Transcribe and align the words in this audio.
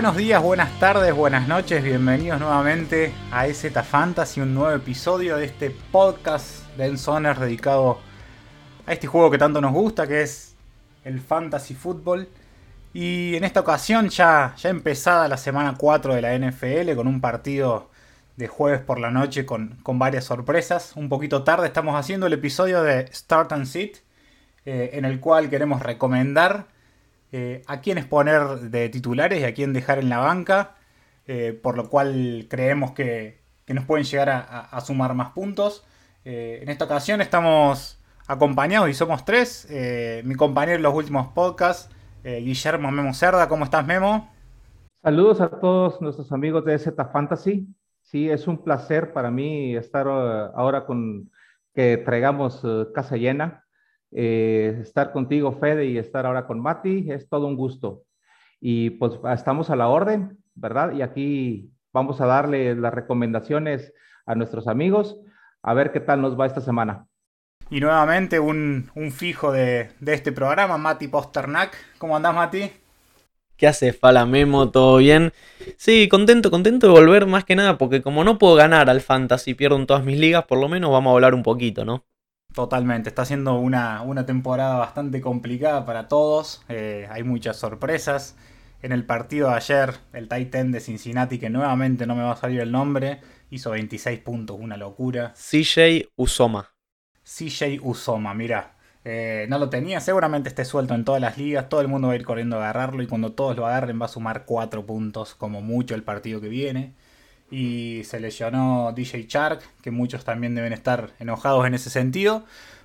buenos 0.00 0.16
días, 0.16 0.42
buenas 0.42 0.80
tardes, 0.80 1.14
buenas 1.14 1.46
noches, 1.46 1.84
bienvenidos 1.84 2.40
nuevamente 2.40 3.12
a 3.30 3.46
EZ 3.46 3.70
Fantasy, 3.84 4.40
un 4.40 4.54
nuevo 4.54 4.74
episodio 4.74 5.36
de 5.36 5.44
este 5.44 5.68
podcast 5.68 6.66
de 6.78 6.86
Enzoner 6.86 7.38
dedicado 7.38 8.00
a 8.86 8.94
este 8.94 9.06
juego 9.06 9.30
que 9.30 9.36
tanto 9.36 9.60
nos 9.60 9.74
gusta, 9.74 10.06
que 10.06 10.22
es 10.22 10.56
el 11.04 11.20
Fantasy 11.20 11.74
Football. 11.74 12.30
Y 12.94 13.36
en 13.36 13.44
esta 13.44 13.60
ocasión 13.60 14.08
ya, 14.08 14.54
ya 14.56 14.70
empezada 14.70 15.28
la 15.28 15.36
semana 15.36 15.74
4 15.76 16.14
de 16.14 16.22
la 16.22 16.34
NFL 16.34 16.94
con 16.96 17.06
un 17.06 17.20
partido 17.20 17.90
de 18.36 18.48
jueves 18.48 18.80
por 18.80 18.98
la 18.98 19.10
noche 19.10 19.44
con, 19.44 19.82
varias 19.84 20.24
sorpresas. 20.24 20.96
Un 20.96 21.10
poquito 21.10 21.44
tarde 21.44 21.66
estamos 21.66 21.94
haciendo 21.94 22.26
el 22.26 22.32
episodio 22.32 22.82
de 22.82 23.06
Start 23.12 23.52
and 23.52 23.66
Sit, 23.66 23.98
eh, 24.64 24.92
en 24.94 25.04
el 25.04 25.20
cual 25.20 25.50
queremos 25.50 25.82
recomendar 25.82 26.68
eh, 27.32 27.62
a 27.68 27.80
quién 27.80 28.04
poner 28.08 28.42
de 28.70 28.88
titulares 28.88 29.40
y 29.40 29.44
a 29.44 29.54
quién 29.54 29.72
dejar 29.72 30.00
en 30.00 30.08
la 30.08 30.18
banca, 30.18 30.74
eh, 31.26 31.52
por 31.52 31.76
lo 31.76 31.88
cual 31.88 32.46
creemos 32.50 32.92
que, 32.92 33.40
nos 33.68 33.84
pueden 33.84 34.04
llegar 34.04 34.28
a, 34.30 34.80
sumar 34.80 35.14
más 35.14 35.30
puntos. 35.30 35.86
Eh, 36.24 36.58
en 36.60 36.70
esta 36.70 36.86
ocasión 36.86 37.20
estamos 37.20 38.02
acompañados 38.26 38.90
y 38.90 38.94
somos 38.94 39.24
tres. 39.24 39.68
mi 40.24 40.34
compañero 40.34 40.76
en 40.76 40.82
los 40.82 40.92
últimos 40.92 41.28
podcasts, 41.28 41.88
Guillermo 42.24 42.90
Memo 42.90 43.14
Cerda. 43.14 43.48
¿Cómo 43.48 43.62
estás, 43.62 43.86
Memo? 43.86 44.28
Saludos 45.04 45.40
a 45.40 45.48
todos 45.48 46.00
nuestros 46.00 46.32
amigos 46.32 46.64
de 46.64 46.76
Z 46.80 47.04
Fantasy. 47.12 47.68
Sí, 48.02 48.28
es 48.28 48.48
un 48.48 48.64
placer 48.64 49.12
para 49.12 49.30
mí 49.30 49.76
estar 49.76 50.08
ahora 50.08 50.84
con 50.84 51.30
que 51.72 51.96
traigamos 51.96 52.66
casa 52.92 53.16
llena. 53.16 53.64
Eh, 54.12 54.78
estar 54.82 55.12
contigo, 55.12 55.52
Fede, 55.52 55.86
y 55.86 55.98
estar 55.98 56.26
ahora 56.26 56.46
con 56.46 56.60
Mati, 56.60 57.10
es 57.10 57.28
todo 57.28 57.46
un 57.46 57.56
gusto. 57.56 58.02
Y 58.60 58.90
pues 58.90 59.12
estamos 59.32 59.70
a 59.70 59.76
la 59.76 59.88
orden, 59.88 60.38
¿verdad? 60.54 60.92
Y 60.92 61.02
aquí 61.02 61.70
vamos 61.92 62.20
a 62.20 62.26
darle 62.26 62.74
las 62.74 62.92
recomendaciones 62.92 63.92
a 64.26 64.34
nuestros 64.34 64.68
amigos, 64.68 65.18
a 65.62 65.74
ver 65.74 65.92
qué 65.92 66.00
tal 66.00 66.20
nos 66.20 66.38
va 66.38 66.46
esta 66.46 66.60
semana. 66.60 67.06
Y 67.70 67.80
nuevamente 67.80 68.40
un, 68.40 68.90
fijo 69.12 69.52
de, 69.52 69.90
este 70.04 70.32
programa, 70.32 70.76
Mati 70.76 71.06
Posternak. 71.06 71.76
¿Cómo 71.98 72.16
andás, 72.16 72.34
Mati? 72.34 72.70
¿Qué 73.56 73.68
hace 73.68 73.92
Fala 73.92 74.26
Memo? 74.26 74.70
¿Todo 74.70 74.96
bien? 74.96 75.32
Sí, 75.76 76.08
contento, 76.08 76.50
contento 76.50 76.88
de 76.88 76.92
volver 76.92 77.26
más 77.26 77.44
que 77.44 77.54
nada, 77.54 77.78
porque 77.78 78.02
como 78.02 78.24
no 78.24 78.38
puedo 78.38 78.56
ganar 78.56 78.90
al 78.90 79.00
Fantasy, 79.00 79.54
pierdo 79.54 79.76
en 79.76 79.86
todas 79.86 80.04
mis 80.04 80.18
ligas, 80.18 80.46
por 80.46 80.58
lo 80.58 80.68
menos 80.68 80.90
vamos 80.90 81.10
a 81.10 81.14
hablar 81.14 81.34
un 81.34 81.44
poquito, 81.44 81.84
¿no? 81.84 82.04
Totalmente, 82.54 83.08
está 83.08 83.24
siendo 83.24 83.54
una, 83.58 84.26
temporada 84.26 84.76
bastante 84.76 85.20
complicada 85.20 85.84
para 85.84 86.08
todos, 86.08 86.62
eh, 86.68 87.06
hay 87.10 87.22
muchas 87.22 87.56
sorpresas. 87.56 88.36
En 88.82 88.92
el 88.92 89.04
partido 89.04 89.50
de 89.50 89.54
ayer, 89.54 89.94
el 90.12 90.28
Titan 90.28 90.72
de 90.72 90.80
Cincinnati, 90.80 91.38
que 91.38 91.50
nuevamente 91.50 92.06
no 92.06 92.16
me 92.16 92.22
va 92.22 92.32
a 92.32 92.36
salir 92.36 92.60
el 92.60 92.72
nombre, 92.72 93.20
hizo 93.50 93.70
26 93.70 94.18
puntos, 94.20 94.56
una 94.58 94.76
locura. 94.76 95.34
CJ 95.34 96.08
Usoma. 96.16 96.74
CJ 97.22 97.80
Usoma, 97.82 98.34
mira, 98.34 98.76
eh, 99.04 99.46
no 99.48 99.58
lo 99.58 99.70
tenía, 99.70 100.00
seguramente 100.00 100.48
esté 100.48 100.64
suelto 100.64 100.94
en 100.94 101.04
todas 101.04 101.20
las 101.20 101.38
ligas, 101.38 101.68
todo 101.68 101.82
el 101.82 101.88
mundo 101.88 102.08
va 102.08 102.14
a 102.14 102.16
ir 102.16 102.24
corriendo 102.24 102.56
a 102.56 102.60
agarrarlo 102.60 103.02
y 103.02 103.06
cuando 103.06 103.32
todos 103.32 103.56
lo 103.56 103.66
agarren 103.66 104.00
va 104.00 104.06
a 104.06 104.08
sumar 104.08 104.44
4 104.44 104.84
puntos 104.86 105.34
como 105.34 105.60
mucho 105.62 105.94
el 105.94 106.02
partido 106.02 106.40
que 106.40 106.48
viene 106.48 106.94
y 107.50 108.02
se 108.04 108.20
lesionó 108.20 108.92
DJ 108.94 109.26
Shark, 109.28 109.62
que 109.82 109.90
muchos 109.90 110.24
también 110.24 110.54
deben 110.54 110.72
estar 110.72 111.10
enojados 111.18 111.66
en 111.66 111.74
ese 111.74 111.90
sentido. 111.90 112.44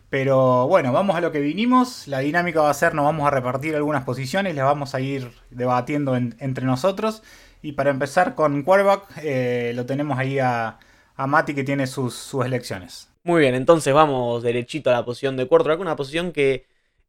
Pero 0.09 0.67
bueno, 0.67 0.91
vamos 0.93 1.15
a 1.15 1.21
lo 1.21 1.31
que 1.31 1.39
vinimos. 1.39 2.07
La 2.07 2.19
dinámica 2.19 2.61
va 2.61 2.69
a 2.69 2.73
ser, 2.73 2.93
nos 2.93 3.05
vamos 3.05 3.27
a 3.27 3.31
repartir 3.31 3.75
algunas 3.75 4.03
posiciones, 4.03 4.55
las 4.55 4.65
vamos 4.65 4.95
a 4.95 4.99
ir 4.99 5.31
debatiendo 5.49 6.15
entre 6.15 6.65
nosotros. 6.65 7.21
Y 7.61 7.73
para 7.73 7.89
empezar 7.89 8.35
con 8.35 8.63
quarterback, 8.63 9.07
eh, 9.23 9.73
lo 9.75 9.85
tenemos 9.85 10.17
ahí 10.17 10.39
a, 10.39 10.79
a 11.15 11.27
Mati 11.27 11.55
que 11.55 11.63
tiene 11.63 11.87
sus, 11.87 12.13
sus, 12.13 12.45
elecciones. 12.45 13.09
Muy 13.23 13.41
bien, 13.41 13.55
entonces 13.55 13.93
vamos 13.93 14.43
derechito 14.43 14.89
a 14.91 14.93
la 14.93 15.05
posición 15.05 15.35
de 15.35 15.47
quarterback, 15.47 15.79
una 15.79 15.95
posición 15.95 16.31
que 16.31 16.67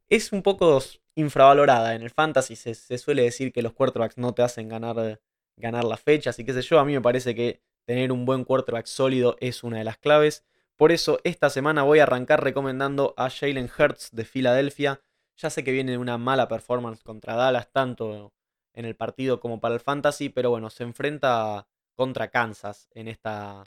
es 0.09 0.31
un 0.31 0.41
poco 0.41 0.81
infravalorada 1.15 1.93
en 1.93 2.01
el 2.01 2.09
fantasy. 2.09 2.55
Se, 2.55 2.73
se 2.73 2.97
suele 2.97 3.23
decir 3.23 3.51
que 3.51 3.61
los 3.61 3.73
quarterbacks 3.73 4.17
no 4.17 4.33
te 4.33 4.41
hacen 4.41 4.67
ganar 4.67 5.19
ganar 5.57 5.83
la 5.83 5.97
fecha, 5.97 6.29
así 6.29 6.45
que 6.45 6.53
sé 6.53 6.61
yo, 6.61 6.79
a 6.79 6.85
mí 6.85 6.93
me 6.93 7.01
parece 7.01 7.35
que 7.35 7.61
tener 7.85 8.11
un 8.11 8.25
buen 8.25 8.43
quarterback 8.43 8.85
sólido 8.85 9.35
es 9.39 9.63
una 9.63 9.79
de 9.79 9.83
las 9.83 9.97
claves. 9.97 10.45
Por 10.75 10.91
eso 10.91 11.19
esta 11.23 11.49
semana 11.49 11.83
voy 11.83 11.99
a 11.99 12.03
arrancar 12.03 12.43
recomendando 12.43 13.13
a 13.17 13.29
Jalen 13.29 13.69
Hurts 13.77 14.11
de 14.11 14.25
Filadelfia. 14.25 15.01
Ya 15.37 15.49
sé 15.49 15.63
que 15.63 15.71
viene 15.71 15.97
una 15.97 16.17
mala 16.17 16.47
performance 16.47 17.03
contra 17.03 17.35
Dallas, 17.35 17.71
tanto 17.71 18.33
en 18.73 18.85
el 18.85 18.95
partido 18.95 19.39
como 19.39 19.59
para 19.59 19.73
el 19.73 19.79
fantasy, 19.79 20.29
pero 20.29 20.51
bueno, 20.51 20.69
se 20.69 20.83
enfrenta 20.83 21.67
contra 21.95 22.29
Kansas 22.29 22.89
en 22.93 23.07
esta, 23.07 23.63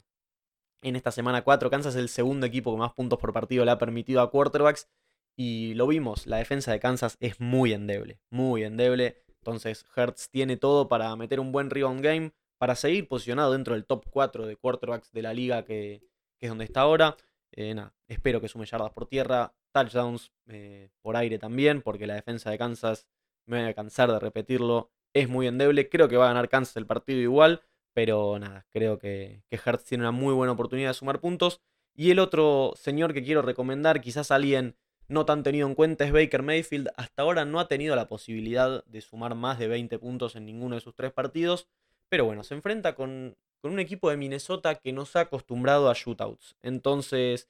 en 0.81 0.95
esta 0.95 1.11
semana 1.11 1.43
4. 1.43 1.69
Kansas 1.69 1.95
es 1.95 2.01
el 2.01 2.09
segundo 2.09 2.45
equipo 2.45 2.71
que 2.71 2.79
más 2.79 2.93
puntos 2.93 3.19
por 3.19 3.33
partido 3.33 3.65
le 3.65 3.71
ha 3.71 3.77
permitido 3.77 4.21
a 4.21 4.31
quarterbacks. 4.31 4.87
Y 5.35 5.73
lo 5.73 5.87
vimos, 5.87 6.27
la 6.27 6.37
defensa 6.37 6.71
de 6.71 6.79
Kansas 6.79 7.17
es 7.19 7.39
muy 7.39 7.73
endeble, 7.73 8.21
muy 8.29 8.63
endeble. 8.63 9.23
Entonces 9.41 9.85
Hertz 9.95 10.29
tiene 10.29 10.55
todo 10.57 10.87
para 10.87 11.15
meter 11.15 11.39
un 11.39 11.51
buen 11.51 11.69
rebound 11.69 12.01
game, 12.01 12.31
para 12.59 12.75
seguir 12.75 13.07
posicionado 13.07 13.53
dentro 13.53 13.73
del 13.73 13.85
top 13.85 14.05
4 14.09 14.45
de 14.45 14.55
quarterbacks 14.55 15.11
de 15.11 15.21
la 15.23 15.33
liga 15.33 15.65
que, 15.65 16.03
es 16.39 16.49
donde 16.49 16.65
está 16.65 16.81
ahora. 16.81 17.17
Eh, 17.51 17.75
espero 18.07 18.39
que 18.39 18.47
sume 18.47 18.65
yardas 18.65 18.91
por 18.91 19.07
tierra, 19.07 19.53
touchdowns 19.71 20.31
eh, 20.47 20.89
por 21.01 21.17
aire 21.17 21.39
también, 21.39 21.81
porque 21.81 22.05
la 22.05 22.13
defensa 22.13 22.51
de 22.51 22.57
Kansas, 22.57 23.07
me 23.45 23.59
voy 23.61 23.69
a 23.69 23.73
cansar 23.73 24.11
de 24.11 24.19
repetirlo, 24.19 24.91
es 25.13 25.27
muy 25.27 25.47
endeble. 25.47 25.89
Creo 25.89 26.07
que 26.07 26.17
va 26.17 26.25
a 26.25 26.33
ganar 26.33 26.49
Kansas 26.49 26.77
el 26.77 26.85
partido 26.85 27.19
igual, 27.19 27.61
pero 27.93 28.37
nada, 28.37 28.65
creo 28.69 28.99
que, 28.99 29.43
que 29.49 29.59
Hertz 29.63 29.85
tiene 29.85 30.03
una 30.03 30.11
muy 30.11 30.33
buena 30.33 30.53
oportunidad 30.53 30.91
de 30.91 30.93
sumar 30.93 31.19
puntos. 31.19 31.61
Y 31.95 32.11
el 32.11 32.19
otro 32.19 32.73
señor 32.75 33.13
que 33.13 33.23
quiero 33.23 33.41
recomendar, 33.41 34.01
quizás 34.01 34.29
alguien 34.29 34.77
no 35.11 35.25
tan 35.25 35.43
tenido 35.43 35.67
en 35.67 35.75
cuenta 35.75 36.05
es 36.05 36.13
Baker 36.13 36.41
Mayfield. 36.41 36.89
Hasta 36.95 37.21
ahora 37.21 37.43
no 37.45 37.59
ha 37.59 37.67
tenido 37.67 37.95
la 37.95 38.07
posibilidad 38.07 38.83
de 38.85 39.01
sumar 39.01 39.35
más 39.35 39.59
de 39.59 39.67
20 39.67 39.99
puntos 39.99 40.35
en 40.35 40.45
ninguno 40.45 40.75
de 40.75 40.81
sus 40.81 40.95
tres 40.95 41.11
partidos. 41.11 41.67
Pero 42.09 42.25
bueno, 42.25 42.43
se 42.43 42.55
enfrenta 42.55 42.95
con, 42.95 43.37
un 43.63 43.79
equipo 43.79 44.09
de 44.09 44.17
Minnesota 44.17 44.75
que 44.75 44.93
no 44.93 45.05
se 45.05 45.19
ha 45.19 45.23
acostumbrado 45.23 45.89
a 45.89 45.93
shootouts. 45.93 46.55
Entonces, 46.61 47.49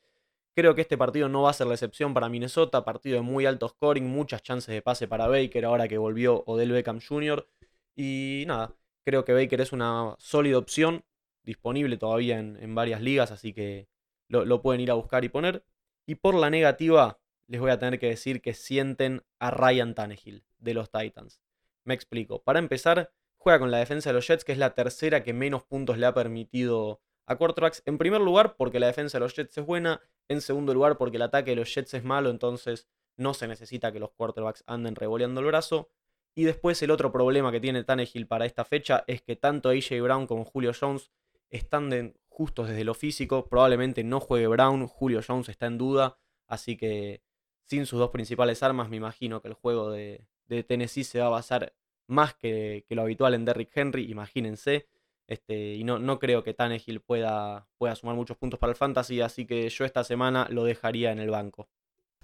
creo 0.56 0.76
que 0.76 0.82
este 0.82 0.98
partido 0.98 1.30
no 1.30 1.44
va 1.44 1.52
a 1.52 1.54
ser 1.54 1.68
la 1.68 1.76
excepción 1.76 2.14
para 2.16 2.30
Minnesota. 2.30 2.84
Partido 2.84 3.18
de 3.18 3.22
muy 3.22 3.46
alto 3.46 3.70
scoring, 3.70 4.08
muchas 4.08 4.42
chances 4.42 4.74
de 4.74 4.82
pase 4.82 5.08
para 5.08 5.28
Baker 5.28 5.66
ahora 5.66 5.88
que 5.88 6.00
volvió 6.00 6.44
Odell 6.48 6.72
Beckham 6.72 7.00
Jr. 7.00 7.48
Y 7.96 8.44
nada, 8.48 8.76
creo 9.06 9.24
que 9.24 9.34
Baker 9.34 9.62
es 9.62 9.72
una 9.72 10.16
sólida 10.18 10.58
opción, 10.58 11.06
disponible 11.44 11.98
todavía 11.98 12.40
en, 12.40 12.76
varias 12.76 13.02
ligas, 13.02 13.32
así 13.32 13.54
que 13.54 13.88
lo, 14.28 14.46
lo 14.46 14.62
pueden 14.62 14.82
ir 14.82 14.92
a 14.92 14.96
buscar 14.96 15.24
y 15.26 15.30
poner. 15.30 15.64
Y 16.08 16.16
por 16.16 16.36
la 16.36 16.50
negativa, 16.50 17.21
les 17.51 17.59
voy 17.59 17.69
a 17.69 17.78
tener 17.78 18.00
que 18.00 18.07
decir 18.07 18.41
que 18.41 18.53
sienten 18.53 19.23
a 19.38 19.51
Ryan 19.51 19.94
Tannehill 19.94 20.45
de 20.59 20.73
los 20.73 20.89
Titans. 20.89 21.41
Me 21.84 21.94
explico. 21.94 22.41
Para 22.41 22.59
empezar, 22.59 23.12
juega 23.35 23.59
con 23.59 23.72
la 23.72 23.79
defensa 23.79 24.09
de 24.09 24.13
los 24.13 24.25
Jets, 24.25 24.45
que 24.45 24.53
es 24.53 24.57
la 24.57 24.73
tercera 24.73 25.22
que 25.22 25.34
menos 25.34 25.63
puntos 25.63 25.97
le 25.97 26.06
ha 26.06 26.13
permitido 26.13 27.01
a 27.25 27.35
quarterbacks. 27.35 27.84
En 27.85 27.97
primer 27.97 28.22
lugar, 28.22 28.56
porque 28.56 28.79
la 28.79 28.88
defensa 28.88 29.17
de 29.17 29.25
los 29.25 29.35
Jets 29.35 29.57
es 29.57 29.66
buena. 29.66 30.00
En 30.29 30.39
segundo 30.39 30.73
lugar, 30.73 30.97
porque 30.97 31.17
el 31.17 31.23
ataque 31.23 31.51
de 31.51 31.57
los 31.57 31.75
Jets 31.75 31.94
es 31.94 32.06
malo, 32.06 32.30
entonces 32.30 32.88
no 33.18 33.33
se 33.33 33.50
necesita 33.50 33.92
que 33.92 34.00
los 34.00 34.12
quarterbacks 34.12 34.63
anden 34.65 34.95
revoleando 34.95 35.42
el 35.42 35.47
brazo. 35.47 35.89
Y 36.33 36.45
después 36.45 36.81
el 36.81 36.92
otro 36.92 37.12
problema 37.12 37.51
que 37.51 37.59
tiene 37.59 37.83
Tannehill 37.83 38.27
para 38.27 38.45
esta 38.45 38.63
fecha 38.63 39.04
es 39.07 39.21
que 39.21 39.36
tanto 39.36 39.68
AJ 39.68 40.01
Brown 40.01 40.25
como 40.25 40.45
Julio 40.45 40.71
Jones 40.80 41.12
están 41.50 42.13
justos 42.30 42.69
desde 42.69 42.86
lo 42.86 42.94
físico. 42.94 43.50
Probablemente 43.50 44.06
no 44.06 44.21
juegue 44.21 44.47
Brown, 44.47 44.88
Julio 44.88 45.19
Jones 45.27 45.50
está 45.50 45.65
en 45.65 45.77
duda, 45.77 46.18
así 46.47 46.77
que 46.77 47.21
sin 47.66 47.86
sus 47.86 48.00
dos 48.00 48.12
principales 48.12 48.63
armas, 48.63 48.90
me 48.90 48.98
imagino 48.98 49.42
que 49.42 49.48
el 49.48 49.54
juego 49.54 49.92
de, 49.92 50.25
Tennessee 50.68 51.04
se 51.04 51.19
va 51.19 51.28
a 51.28 51.30
basar 51.30 51.74
más 52.08 52.34
que, 52.34 52.86
lo 52.90 53.04
habitual 53.04 53.34
en 53.34 53.46
Derrick 53.46 53.72
Henry, 53.74 54.12
imagínense. 54.12 54.88
Este, 55.28 55.75
y 55.75 55.86
no, 55.86 55.98
no 55.98 56.19
creo 56.19 56.44
que 56.44 56.54
Tannehill 56.54 57.00
pueda, 57.00 57.66
pueda 57.78 57.96
sumar 57.96 58.16
muchos 58.16 58.36
puntos 58.36 58.60
para 58.60 58.72
el 58.72 58.75
fantasy, 58.75 59.22
así 59.22 59.46
que 59.46 59.69
yo 59.69 59.86
esta 59.86 60.04
semana 60.04 60.46
lo 60.50 60.66
dejaría 60.66 61.13
en 61.13 61.19
el 61.19 61.30
banco. 61.30 61.69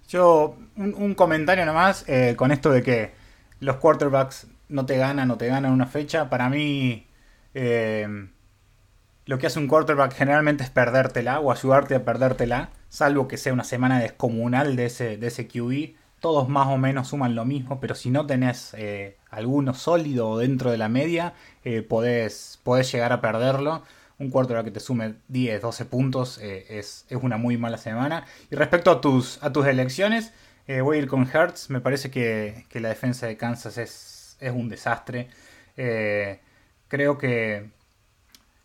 Yo, 0.08 0.56
un, 0.76 1.14
comentario 1.14 1.64
nomás 1.64 2.06
eh, 2.08 2.34
con 2.36 2.50
esto 2.50 2.70
de 2.70 2.82
que 2.82 3.12
los 3.60 3.76
quarterbacks 3.76 4.48
no 4.68 4.84
te 4.84 4.98
ganan 4.98 5.30
o 5.30 5.38
te 5.38 5.46
ganan 5.46 5.72
una 5.72 5.86
fecha. 5.86 6.28
Para 6.28 6.50
mí, 6.50 7.06
eh, 7.54 8.28
lo 9.26 9.38
que 9.38 9.46
hace 9.46 9.58
un 9.58 9.68
quarterback 9.68 10.14
generalmente 10.14 10.64
es 10.64 10.70
perdértela 10.70 11.40
o 11.40 11.52
ayudarte 11.52 11.94
a 11.94 12.04
perdértela 12.04 12.70
salvo 12.88 13.28
que 13.28 13.36
sea 13.36 13.52
una 13.52 13.64
semana 13.64 14.00
descomunal 14.00 14.76
de 14.76 14.86
ese, 14.86 15.16
de 15.16 15.26
ese 15.26 15.46
QB, 15.46 15.94
todos 16.20 16.48
más 16.48 16.66
o 16.68 16.78
menos 16.78 17.08
suman 17.08 17.34
lo 17.34 17.44
mismo, 17.44 17.80
pero 17.80 17.94
si 17.94 18.10
no 18.10 18.26
tenés 18.26 18.74
eh, 18.76 19.16
alguno 19.30 19.74
sólido 19.74 20.38
dentro 20.38 20.70
de 20.70 20.78
la 20.78 20.88
media, 20.88 21.34
eh, 21.64 21.82
podés, 21.82 22.60
llegar 22.92 23.12
a 23.12 23.20
perderlo. 23.20 23.82
Un 24.18 24.30
quarterback 24.30 24.64
que 24.64 24.70
te 24.72 24.80
sume 24.80 25.14
10, 25.28 25.62
12 25.62 25.84
puntos 25.84 26.38
eh, 26.42 26.66
es, 26.70 27.06
una 27.10 27.36
muy 27.36 27.56
mala 27.56 27.78
semana. 27.78 28.26
Y 28.50 28.56
respecto 28.56 28.90
a 28.90 29.00
tus, 29.00 29.40
a 29.42 29.52
tus 29.52 29.66
elecciones, 29.66 30.32
voy 30.82 30.96
a 30.98 31.00
ir 31.00 31.06
con 31.06 31.28
Hertz. 31.32 31.70
Me 31.70 31.80
parece 31.80 32.10
que, 32.10 32.66
la 32.72 32.88
defensa 32.88 33.26
de 33.26 33.36
Kansas 33.36 33.78
es, 33.78 34.36
es 34.40 34.52
un 34.52 34.68
desastre. 34.68 35.28
creo 35.76 37.16
que, 37.18 37.70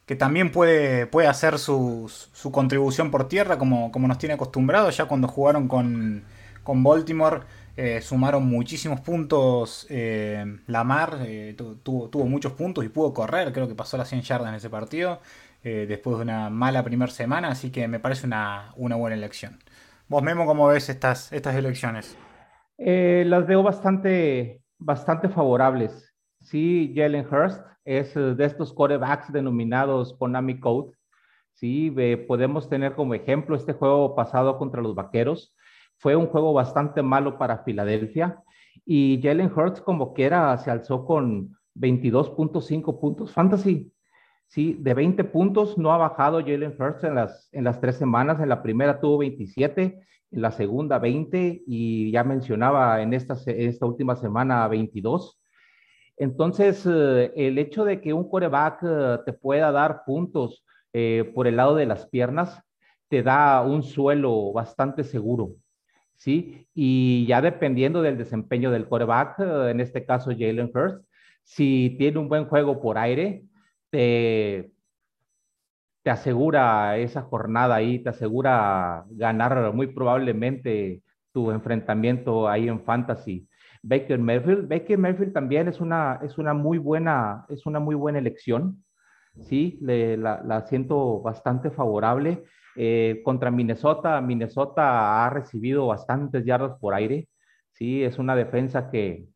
que 0.06 0.16
también 0.16 0.52
puede, 0.52 1.08
puede 1.08 1.28
hacer 1.28 1.60
su, 1.60 2.12
su 2.34 2.52
contribución 2.52 3.12
por 3.12 3.28
tierra 3.28 3.58
como, 3.58 3.92
como 3.92 4.08
nos 4.08 4.18
tiene 4.18 4.36
acostumbrado 4.36 4.90
ya 4.90 5.06
cuando 5.06 5.28
jugaron 5.28 5.68
con, 5.68 6.24
con 6.64 6.84
Baltimore. 6.84 7.42
Eh, 7.76 8.02
sumaron 8.02 8.48
muchísimos 8.48 9.00
puntos. 9.02 9.88
Eh, 9.90 10.46
Lamar 10.68 11.20
eh, 11.26 11.56
tuvo, 11.84 12.10
tuvo, 12.10 12.26
muchos 12.26 12.54
puntos 12.54 12.86
y 12.86 12.90
pudo 12.90 13.14
correr. 13.14 13.52
Creo 13.54 13.68
que 13.68 13.76
pasó 13.76 13.98
las 13.98 14.10
100 14.10 14.22
yardas 14.22 14.50
en 14.50 14.56
ese 14.56 14.70
partido. 14.70 15.20
después 15.64 16.18
de 16.18 16.24
una 16.24 16.50
mala 16.50 16.84
primera 16.84 17.12
semana. 17.12 17.50
Así 17.50 17.72
que 17.72 17.88
me 17.88 18.00
parece 18.00 18.28
una, 18.28 18.74
una 18.76 18.96
buena 18.96 19.16
elección. 19.16 19.60
Vos, 20.08 20.22
Memo, 20.22 20.46
¿cómo 20.46 20.68
ves 20.68 20.90
estas, 20.90 21.32
estas 21.32 21.56
elecciones? 21.56 22.18
las 22.78 23.48
veo 23.48 23.64
bastante, 23.64 24.62
bastante 24.78 25.30
favorables. 25.30 26.13
Sí, 26.44 26.94
Jalen 26.96 27.28
Hurst 27.32 27.66
es 27.86 28.14
de 28.14 28.46
estos 28.46 28.74
corebacks 28.74 29.32
denominados 29.34 30.14
Konami 30.14 30.60
Code. 30.60 30.92
Sí, 31.54 31.94
podemos 32.28 32.70
tener 32.70 32.96
como 32.96 33.14
ejemplo 33.14 33.56
este 33.56 33.74
juego 33.74 34.16
pasado 34.16 34.58
contra 34.58 34.82
los 34.82 34.96
Vaqueros 34.96 35.56
fue 36.04 36.18
un 36.18 36.28
juego 36.28 36.52
bastante 36.52 37.02
malo 37.02 37.38
para 37.38 37.64
Filadelfia 37.64 38.44
y 38.86 39.22
Jalen 39.24 39.52
Hurts 39.56 39.80
como 39.80 40.14
quiera 40.14 40.58
se 40.58 40.70
alzó 40.70 41.06
con 41.06 41.58
22.5 41.76 43.00
puntos 43.00 43.32
fantasy. 43.32 43.92
Sí, 44.48 44.78
de 44.80 44.94
20 44.94 45.24
puntos 45.24 45.78
no 45.78 45.94
ha 45.94 45.98
bajado 45.98 46.42
Jalen 46.42 46.76
Hurts 46.78 47.06
en 47.06 47.16
las, 47.16 47.50
en 47.54 47.64
las 47.64 47.80
tres 47.80 47.96
semanas. 47.96 48.42
En 48.42 48.50
la 48.50 48.62
primera 48.62 49.00
tuvo 49.00 49.20
27, 49.20 50.00
en 50.32 50.42
la 50.42 50.52
segunda 50.52 51.00
20 51.00 51.64
y 51.66 52.12
ya 52.12 52.24
mencionaba 52.24 53.02
en 53.02 53.14
esta, 53.14 53.36
esta 53.48 53.86
última 53.86 54.18
semana 54.18 54.68
22. 54.68 55.40
Entonces, 56.18 56.86
eh, 56.86 57.32
el 57.36 57.58
hecho 57.58 57.86
de 57.86 58.02
que 58.02 58.14
un 58.14 58.30
coreback 58.30 58.84
eh, 58.84 59.18
te 59.26 59.34
pueda 59.34 59.72
dar 59.72 60.04
puntos 60.06 60.64
eh, 60.94 61.32
por 61.34 61.48
el 61.48 61.58
lado 61.58 61.76
de 61.76 61.88
las 61.88 62.08
piernas 62.08 62.62
te 63.10 63.24
da 63.24 63.62
un 63.62 63.84
suelo 63.84 64.54
bastante 64.54 65.04
seguro. 65.04 65.56
¿sí? 66.16 66.68
Y 66.74 67.26
ya 67.28 67.42
dependiendo 67.42 68.02
del 68.02 68.18
desempeño 68.18 68.72
del 68.72 68.88
eh, 68.92 69.72
en 69.72 69.80
este 69.80 70.06
caso 70.06 70.32
Jalen 70.32 70.72
Hurst, 70.74 71.06
si 71.44 71.96
tiene 72.00 72.20
un 72.20 72.30
buen 72.30 72.46
juego 72.46 72.82
por 72.82 72.98
aire, 72.98 73.44
te, 73.90 74.72
te 76.02 76.10
asegura 76.10 76.98
esa 76.98 77.22
jornada 77.24 77.76
ahí, 77.76 78.00
te 78.00 78.10
asegura 78.10 79.06
ganar 79.10 79.74
muy 79.74 79.88
probablemente 79.88 81.04
tu 81.34 81.52
enfrentamiento 81.52 82.48
ahí 82.48 82.68
en 82.68 82.84
fantasy. 82.84 83.48
Baker 83.84 84.18
Mayfield, 84.18 84.68
Baker 84.70 84.98
Mayfield 84.98 85.34
también 85.34 85.68
es 85.68 85.82
una, 85.82 86.20
es 86.24 86.38
una 86.38 86.54
muy 86.54 86.78
buena, 86.78 87.46
es 87.50 87.66
una 87.66 87.80
muy 87.80 87.96
buena 87.96 88.20
elección. 88.20 88.84
Sí, 89.42 89.78
le, 89.82 90.16
la, 90.18 90.42
la 90.44 90.66
siento 90.66 91.22
bastante 91.22 91.70
favorable. 91.72 92.44
Eh, 92.76 93.22
contra 93.24 93.52
Minnesota, 93.52 94.20
Minnesota 94.22 95.26
ha 95.26 95.30
recibido 95.30 95.88
bastantes 95.88 96.46
yardas 96.46 96.78
por 96.80 96.94
aire. 96.94 97.28
Sí, 97.74 98.04
es 98.04 98.18
una 98.20 98.36
defensa 98.36 98.90
que, 98.90 99.28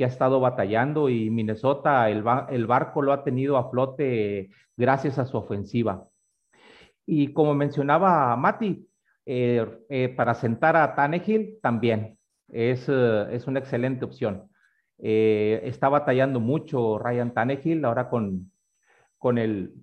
ha 0.00 0.04
estado 0.06 0.40
batallando 0.40 1.08
y 1.08 1.30
Minnesota, 1.30 2.10
el, 2.10 2.22
barco 2.66 3.00
lo 3.02 3.12
ha 3.12 3.22
tenido 3.24 3.56
a 3.56 3.70
flote 3.70 4.50
gracias 4.76 5.18
a 5.18 5.26
su 5.26 5.36
ofensiva. 5.36 6.08
Y 7.06 7.32
como 7.32 7.54
mencionaba 7.54 8.34
Mati, 8.36 8.88
eh, 9.26 9.66
eh, 9.88 10.08
para 10.10 10.34
sentar 10.34 10.76
a 10.76 10.94
Tannehill 10.94 11.58
también 11.62 12.13
es, 12.48 12.88
es 12.88 13.46
una 13.46 13.60
excelente 13.60 14.04
opción. 14.04 14.50
está 14.98 15.88
batallando 15.88 16.40
mucho 16.40 16.98
Ryan 16.98 17.34
Tannehill 17.34 17.84
ahora 17.84 18.08
con, 18.08 18.52
con, 19.18 19.38
el, 19.38 19.74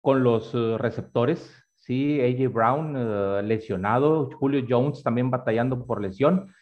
con 0.00 0.22
los 0.22 0.52
receptores. 0.78 1.66
Sí, 1.86 2.20
AJ 2.20 2.52
Brown 2.52 2.94
eh, 2.96 3.42
lesionado, 3.44 4.28
Julio 4.40 4.64
Jones 4.68 5.04
también 5.04 5.30
batallando 5.30 5.86
por 5.86 6.02
lesión. 6.02 6.52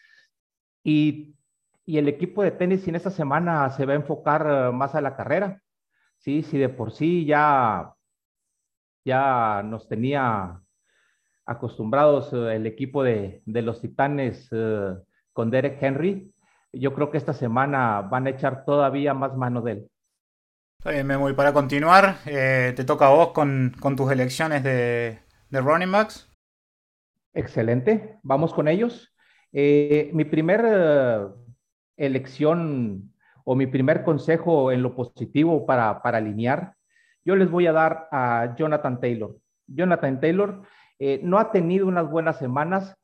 Y, 0.83 1.35
el 1.87 2.07
equipo 2.07 2.43
de 2.43 2.51
tenis 2.51 2.87
en 2.87 2.95
esta 2.95 3.11
semana 3.11 3.69
se 3.71 3.85
va 3.85 3.93
a 3.93 3.95
enfocar 3.97 4.45
eh, 4.47 4.71
más 4.71 4.95
a 4.95 5.01
la 5.01 5.15
carrera. 5.15 5.61
Sí, 6.19 6.43
si 6.43 6.57
de 6.59 6.69
por 6.69 6.91
sí 6.91 7.25
ya, 7.25 7.93
ya 9.03 9.63
nos 9.63 9.87
tenía 9.87 10.61
acostumbrados 11.45 12.33
eh, 12.33 12.55
el 12.55 12.67
equipo 12.67 13.03
de, 13.03 13.41
los 13.45 13.81
Titanes 13.81 14.49
con 15.35 15.51
Derek 15.51 15.77
Henry, 15.83 16.33
yo 16.71 16.93
creo 16.93 17.11
que 17.11 17.17
esta 17.17 17.33
semana 17.33 18.01
van 18.01 18.25
a 18.25 18.29
echar 18.29 18.63
todavía 18.63 19.13
más 19.13 19.35
mano 19.35 19.61
de 19.61 19.71
él. 19.73 19.91
Está 20.79 20.91
bien, 20.91 21.05
Memo. 21.05 21.29
Y 21.29 21.33
para 21.33 21.51
continuar, 21.51 22.19
eh, 22.25 22.71
te 22.75 22.85
toca 22.85 23.07
a 23.07 23.09
vos 23.09 23.31
con, 23.31 23.73
tus 23.97 24.11
elecciones 24.11 24.63
de, 24.63 25.19
running 25.51 25.91
backs. 25.91 26.31
Excelente. 27.33 28.17
Vamos 28.23 28.53
con 28.53 28.69
ellos. 28.69 29.13
Eh, 29.51 30.09
mi 30.13 30.23
primera 30.23 31.23
eh, 31.23 31.27
elección 31.97 33.13
o 33.43 33.55
mi 33.55 33.67
primer 33.67 34.03
consejo 34.03 34.71
en 34.71 34.83
lo 34.83 34.95
positivo 34.95 35.65
para, 35.65 36.01
para 36.01 36.19
alinear, 36.19 36.75
yo 37.25 37.35
les 37.35 37.51
voy 37.51 37.67
a 37.67 37.73
dar 37.73 38.07
a 38.11 38.55
Jonathan 38.57 39.01
Taylor. 39.01 39.35
Jonathan 39.67 40.21
Taylor 40.21 40.61
no 41.23 41.39
ha 41.39 41.51
tenido 41.51 41.87
unas 41.87 42.09
buenas 42.09 42.37
semanas, 42.37 42.95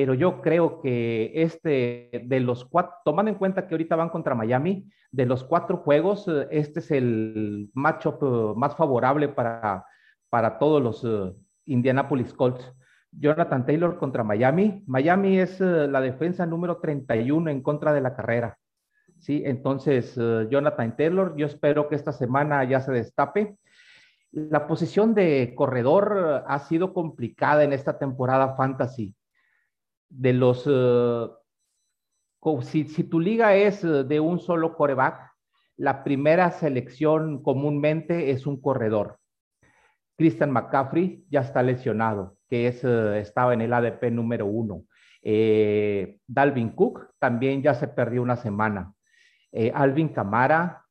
pero 0.00 0.14
yo 0.14 0.40
creo 0.40 0.80
que 0.80 1.32
este 1.34 2.22
de 2.24 2.38
los 2.38 2.64
cuatro, 2.64 2.94
tomando 3.04 3.32
en 3.32 3.36
cuenta 3.36 3.66
que 3.66 3.74
ahorita 3.74 3.96
van 3.96 4.10
contra 4.10 4.36
Miami, 4.36 4.88
de 5.10 5.26
los 5.26 5.42
cuatro 5.42 5.78
juegos, 5.78 6.28
eh, 6.28 6.46
este 6.52 6.78
es 6.78 6.92
el 6.92 7.68
matchup 7.74 8.22
eh, 8.22 8.52
más 8.56 8.76
favorable 8.76 9.28
para, 9.28 9.84
para 10.30 10.56
todos 10.60 10.80
los 10.80 11.02
uh, 11.02 11.36
Indianapolis 11.64 12.32
Colts. 12.32 12.72
Jonathan 13.10 13.66
Taylor 13.66 13.98
contra 13.98 14.22
Miami. 14.22 14.84
Miami 14.86 15.40
es 15.40 15.58
la 15.58 16.00
defensa 16.00 16.46
número 16.46 16.76
31 16.76 17.50
en 17.50 17.60
contra 17.60 17.92
de 17.92 18.00
la 18.00 18.14
carrera. 18.14 18.56
Sí, 19.18 19.42
entonces 19.46 20.14
Jonathan 20.50 20.94
Taylor, 20.94 21.34
yo 21.34 21.46
espero 21.46 21.88
que 21.88 21.96
esta 21.96 22.12
semana 22.12 22.62
ya 22.64 22.80
se 22.80 22.92
destape. 22.92 23.56
La 24.30 24.66
posición 24.66 25.14
de 25.14 25.54
corredor 25.56 26.44
ha 26.46 26.58
sido 26.58 26.92
complicada 26.92 27.64
en 27.64 27.72
esta 27.72 27.98
temporada 27.98 28.54
fantasy 28.56 29.16
de 30.08 30.32
los, 30.32 30.64
eh, 30.66 31.28
si, 32.62 33.04
tu 33.04 33.20
liga 33.20 33.54
es 33.54 33.84
eh, 33.84 34.04
de 34.04 34.20
un 34.20 34.38
solo 34.38 34.74
coreback, 34.74 35.32
la 35.76 36.02
primera 36.02 36.50
selección 36.50 37.42
comúnmente 37.42 38.30
es 38.30 38.46
un 38.46 38.60
corredor. 38.60 39.18
Christian 40.16 40.50
McCaffrey 40.50 41.24
ya 41.30 41.40
está 41.40 41.62
lesionado, 41.62 42.36
que 42.48 42.66
es, 42.66 42.82
eh, 42.82 43.20
estaba 43.20 43.54
en 43.54 43.60
el 43.60 43.72
ADP 43.72 44.10
número 44.10 44.46
uno. 44.46 44.84
Dalvin 45.22 46.70
Cook 46.70 47.10
también 47.18 47.62
ya 47.62 47.74
se 47.74 47.86
perdió 47.86 48.22
una 48.22 48.36
semana. 48.36 48.94
Alvin 49.74 50.08
Camara 50.08 50.84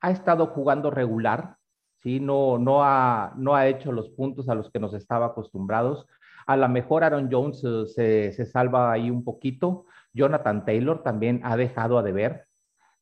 ha 0.00 0.10
estado 0.10 0.46
jugando 0.48 0.90
regular, 0.90 1.56
¿sí? 2.02 2.18
no, 2.18 2.58
no, 2.58 2.82
ha, 2.82 3.32
no 3.36 3.54
ha 3.54 3.68
hecho 3.68 3.92
los 3.92 4.08
puntos 4.10 4.48
a 4.48 4.54
los 4.54 4.70
que 4.70 4.80
nos 4.80 4.92
estaba 4.94 5.26
acostumbrados. 5.26 6.06
A 6.46 6.56
lo 6.56 6.68
mejor 6.68 7.02
Aaron 7.02 7.28
Jones 7.30 7.62
eh, 7.98 8.32
se, 8.32 8.46
salva 8.46 8.92
ahí 8.92 9.10
un 9.10 9.24
poquito. 9.24 9.86
Jonathan 10.12 10.64
Taylor 10.64 11.02
también 11.02 11.40
ha 11.42 11.56
dejado 11.56 11.98
a 11.98 12.04
deber. 12.04 12.46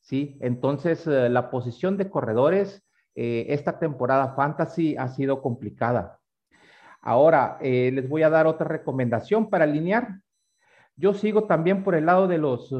¿sí? 0.01 0.39
Entonces, 0.41 1.07
eh, 1.07 1.29
la 1.29 1.51
posición 1.51 1.99
de 1.99 2.09
corredores 2.09 2.83
eh, 3.15 3.47
esta 3.51 3.79
temporada 3.79 4.35
fantasy 4.35 4.97
ha 4.97 5.09
sido 5.09 5.43
complicada. 5.43 6.19
Ahora, 7.03 7.59
les 7.61 8.09
voy 8.09 8.23
a 8.23 8.31
dar 8.31 8.47
otra 8.47 8.67
recomendación 8.67 9.51
para 9.51 9.65
alinear. 9.65 10.21
Yo 10.97 11.13
sigo 11.13 11.45
también 11.45 11.85
por 11.85 11.95
el 11.95 12.07
lado 12.07 12.27
de 12.27 12.39
los 12.39 12.75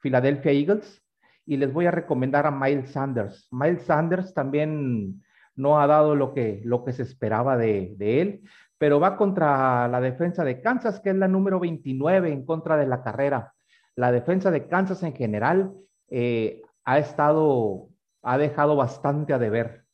Philadelphia 0.00 0.50
Eagles 0.50 1.00
y 1.46 1.56
les 1.56 1.72
voy 1.72 1.86
a 1.86 1.92
recomendar 1.92 2.44
a 2.44 2.50
Miles 2.50 2.90
Sanders. 2.90 3.46
Miles 3.52 3.84
Sanders 3.84 4.34
también 4.34 5.22
no 5.54 5.80
ha 5.80 5.86
dado 5.86 6.16
lo 6.16 6.34
que, 6.34 6.60
lo 6.64 6.84
que 6.84 6.92
se 6.92 7.04
esperaba 7.04 7.56
de, 7.56 7.94
de 7.96 8.20
él 8.20 8.42
pero 8.84 9.00
va 9.00 9.16
contra 9.16 9.88
la 9.88 9.98
defensa 9.98 10.44
de 10.44 10.60
Kansas, 10.60 11.00
que 11.00 11.08
es 11.08 11.16
la 11.16 11.26
número 11.26 11.58
29 11.58 12.30
en 12.30 12.44
contra 12.44 12.76
de 12.76 12.86
la 12.86 13.02
carrera. 13.02 13.54
La 13.96 14.12
defensa 14.12 14.50
de 14.50 14.68
Kansas 14.68 15.02
en 15.02 15.14
general 15.14 15.72
eh, 16.10 16.60
ha 16.84 16.98
estado, 16.98 17.88
ha 18.22 18.36
dejado 18.36 18.76
bastante 18.76 19.32
a 19.32 19.38
deber. 19.38 19.86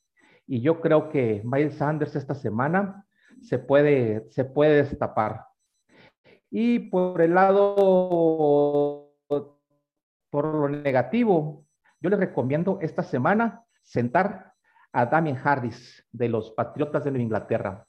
Y 0.45 0.61
yo 0.61 0.81
creo 0.81 1.09
que 1.09 1.41
Miles 1.45 1.77
Sanders 1.77 2.17
esta 2.17 2.35
semana 2.35 3.07
se 3.41 3.61
puede, 3.61 4.29
se 4.31 4.45
puede 4.45 4.83
destapar. 4.83 5.47
Y 6.51 6.81
por 6.81 7.23
el 7.23 7.35
lado, 7.35 9.15
por 9.29 10.45
lo 10.47 10.69
negativo, 10.69 11.65
yo 12.01 12.11
les 12.11 12.19
recomiendo 12.19 12.81
esta 12.83 13.05
semana 13.05 13.63
sentar 13.85 14.53
a 14.93 15.07
Damien 15.07 15.37
Hardis 15.37 16.05
de 16.11 16.29
los 16.29 16.51
Patriotas 16.51 17.05
de 17.05 17.23
Inglaterra. 17.23 17.87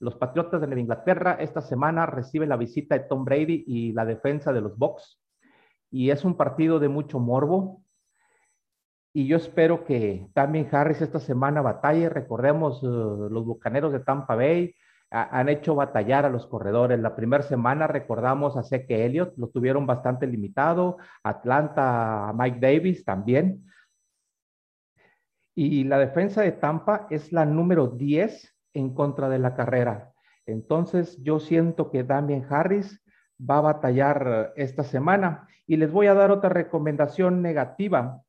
Los 0.00 0.16
Patriotas 0.16 0.62
de 0.62 0.66
Nueva 0.66 0.80
Inglaterra 0.80 1.36
esta 1.38 1.60
semana 1.60 2.06
reciben 2.06 2.48
la 2.48 2.56
visita 2.56 2.96
de 2.96 3.04
Tom 3.04 3.24
Brady 3.24 3.64
y 3.66 3.92
la 3.92 4.06
defensa 4.06 4.52
de 4.52 4.62
los 4.62 4.76
Bucks. 4.78 5.20
Y 5.90 6.10
es 6.10 6.24
un 6.24 6.36
partido 6.36 6.80
de 6.80 6.88
mucho 6.88 7.20
morbo. 7.20 7.82
y 9.12 9.26
yo 9.26 9.36
espero 9.36 9.84
que 9.84 10.28
también 10.34 10.68
Harris 10.72 11.02
esta 11.02 11.20
semana 11.20 11.62
batalle. 11.62 12.08
Recordemos, 12.08 12.82
los 12.82 13.44
Bucaneros 13.44 13.92
de 13.92 14.00
Tampa 14.00 14.36
Bay 14.36 14.74
han 15.10 15.48
hecho 15.48 15.74
batallar 15.74 16.24
a 16.24 16.30
los 16.30 16.46
corredores. 16.46 16.98
La 17.00 17.16
primera 17.16 17.42
semana 17.42 17.86
recordamos 17.86 18.56
a 18.56 18.62
Zeke 18.62 19.04
Elliott, 19.04 19.36
lo 19.36 19.48
tuvieron 19.48 19.86
bastante 19.86 20.26
limitado. 20.26 20.98
Atlanta, 21.24 22.32
Mike 22.34 22.58
Davis 22.60 23.04
también. 23.04 23.66
Y 25.54 25.84
la 25.84 25.98
defensa 25.98 26.42
de 26.42 26.52
Tampa 26.52 27.06
es 27.10 27.32
la 27.32 27.44
número 27.44 27.88
10 27.88 28.56
en 28.74 28.94
contra 28.94 29.28
de 29.28 29.38
la 29.38 29.54
carrera. 29.54 30.12
Entonces 30.46 31.16
yo 31.22 31.40
siento 31.40 31.90
que 31.90 32.04
Damien 32.04 32.46
Harris 32.48 33.02
va 33.38 33.58
a 33.58 33.62
batallar 33.62 34.52
esta 34.56 34.84
semana. 34.84 35.48
Y 35.66 35.76
les 35.76 35.92
voy 35.92 36.06
a 36.08 36.14
dar 36.14 36.30
otra 36.30 36.50
recomendación 36.50 37.42
negativa. 37.42 38.22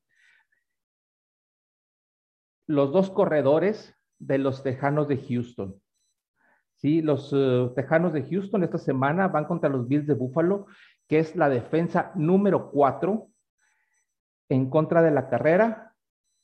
Los 2.66 2.92
dos 2.92 3.10
corredores 3.10 3.94
de 4.18 4.38
los 4.38 4.62
Tejanos 4.62 5.08
de 5.08 5.18
Houston. 5.18 5.80
Sí, 6.76 7.02
los 7.02 7.32
eh, 7.32 7.70
Tejanos 7.74 8.12
de 8.12 8.22
Houston 8.24 8.62
esta 8.62 8.78
semana 8.78 9.28
van 9.28 9.44
contra 9.44 9.68
los 9.68 9.86
Bills 9.88 10.06
de 10.06 10.14
Buffalo, 10.14 10.66
que 11.08 11.18
es 11.18 11.36
la 11.36 11.48
defensa 11.48 12.12
número 12.14 12.70
4 12.70 13.28
en 14.48 14.70
contra 14.70 15.02
de 15.02 15.10
la 15.10 15.28
carrera 15.28 15.94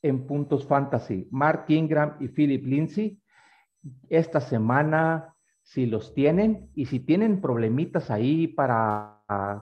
en 0.03 0.27
puntos 0.27 0.67
fantasy. 0.67 1.29
Mark 1.31 1.65
Ingram 1.69 2.17
y 2.21 2.29
Philip 2.29 2.65
Lindsay 2.65 3.21
esta 4.09 4.41
semana 4.41 5.35
si 5.63 5.87
los 5.87 6.15
tienen 6.15 6.71
y 6.75 6.87
si 6.87 7.01
tienen 7.01 7.41
problemitas 7.41 8.11
ahí 8.11 8.47
para 8.47 9.15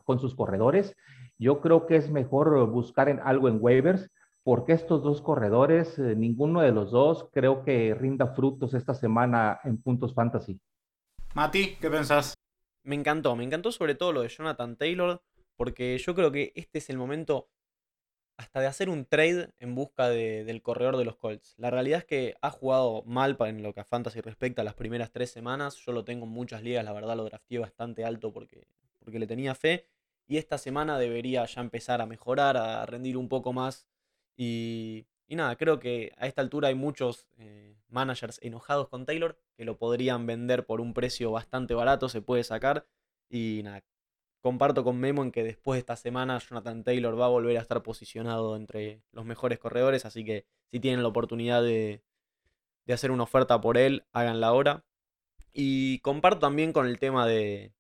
con 0.05 0.21
sus 0.21 0.35
corredores, 0.35 0.95
yo 1.39 1.61
creo 1.61 1.87
que 1.87 1.97
es 1.97 2.11
mejor 2.11 2.67
buscar 2.71 3.09
en 3.09 3.19
algo 3.21 3.49
en 3.49 3.59
waivers 3.61 4.09
porque 4.47 4.75
estos 4.75 5.03
dos 5.03 5.23
corredores, 5.23 5.99
eh, 5.99 6.15
ninguno 6.15 6.61
de 6.61 6.71
los 6.71 6.93
dos 6.93 7.29
creo 7.33 7.65
que 7.65 7.97
rinda 7.97 8.29
frutos 8.29 8.75
esta 8.75 8.95
semana 8.95 9.59
en 9.65 9.83
puntos 9.83 10.15
fantasy. 10.15 10.61
Mati, 11.35 11.75
¿qué 11.81 11.91
pensás? 11.91 12.35
Me 12.85 12.95
encantó, 12.95 13.35
me 13.35 13.43
encantó 13.43 13.73
sobre 13.73 13.97
todo 13.97 14.13
lo 14.13 14.23
de 14.23 14.29
Jonathan 14.29 14.77
Taylor, 14.77 15.21
porque 15.57 15.99
yo 15.99 16.15
creo 16.15 16.31
que 16.31 16.53
este 16.55 16.79
es 16.79 16.89
el 16.91 16.97
momento 16.97 17.49
hasta 18.37 18.61
de 18.61 18.67
hacer 18.67 18.89
un 18.89 19.07
trade 19.07 19.51
en 19.59 19.75
busca 19.75 20.09
del 20.09 20.63
corredor 20.63 20.97
de 20.97 21.05
los 21.05 21.17
Colts. 21.17 21.55
La 21.57 21.71
realidad 21.71 22.01
es 22.01 22.05
que 22.05 22.35
ha 22.43 22.51
jugado 22.51 23.03
mal 23.05 23.37
en 23.41 23.63
lo 23.63 23.73
que 23.73 23.81
a 23.81 23.85
Fantasy 23.85 24.21
respecta 24.21 24.63
las 24.65 24.75
primeras 24.75 25.11
tres 25.11 25.31
semanas. 25.31 25.77
Yo 25.77 25.93
lo 25.93 26.05
tengo 26.05 26.27
en 26.27 26.33
muchas 26.33 26.63
ligas, 26.63 26.85
la 26.85 26.93
verdad 26.93 27.17
lo 27.17 27.25
drafté 27.25 27.59
bastante 27.59 28.05
alto 28.05 28.33
porque, 28.33 28.67
porque 28.99 29.19
le 29.19 29.27
tenía 29.27 29.55
fe. 29.55 29.87
Y 30.29 30.39
esta 30.39 30.59
semana 30.59 30.99
debería 30.99 31.45
ya 31.47 31.61
empezar 31.61 32.01
a 32.01 32.07
mejorar, 32.07 32.57
a 32.57 32.85
rendir 32.85 33.17
un 33.17 33.29
poco 33.29 33.53
más. 33.53 33.87
Y, 34.37 35.07
nada, 35.29 35.57
creo 35.57 35.79
que 35.79 36.13
a 36.19 36.27
esta 36.27 36.43
altura 36.43 36.69
hay 36.69 36.75
muchos 36.75 37.29
eh, 37.39 37.77
managers 37.89 38.39
enojados 38.43 38.89
con 38.89 39.07
Taylor 39.07 39.39
que 39.57 39.65
lo 39.65 39.79
podrían 39.79 40.27
vender 40.27 40.67
por 40.67 40.81
un 40.81 40.93
precio 40.95 41.31
bastante 41.31 41.75
barato, 41.75 42.09
se 42.09 42.21
puede 42.21 42.45
sacar. 42.45 42.87
Y 43.31 43.63
nada, 43.65 43.83
comparto 44.47 44.85
con 44.85 44.97
Memo 45.01 45.25
en 45.25 45.33
que 45.33 45.43
después 45.43 45.75
de 45.75 45.81
esta 45.81 45.97
semana 45.97 46.39
Jonathan 46.39 46.85
Taylor 46.85 47.21
va 47.21 47.25
a 47.25 47.31
volver 47.31 47.59
a 47.59 47.61
estar 47.61 47.83
posicionado 47.83 48.55
entre 48.55 49.03
los 49.11 49.25
mejores 49.25 49.59
corredores, 49.59 50.05
así 50.05 50.25
que 50.25 50.47
si 50.71 50.79
tienen 50.79 51.03
la 51.03 51.09
oportunidad 51.09 51.65
de, 51.65 52.05
hacer 52.89 53.11
una 53.11 53.25
oferta 53.25 53.61
por 53.61 53.77
él, 53.77 54.07
háganla 54.13 54.47
ahora. 54.47 54.85
Y 55.53 55.99
comparto 55.99 56.39
también 56.39 56.73
con 56.73 56.87
el 56.87 57.01
tema 57.01 57.27
de, 57.27 57.75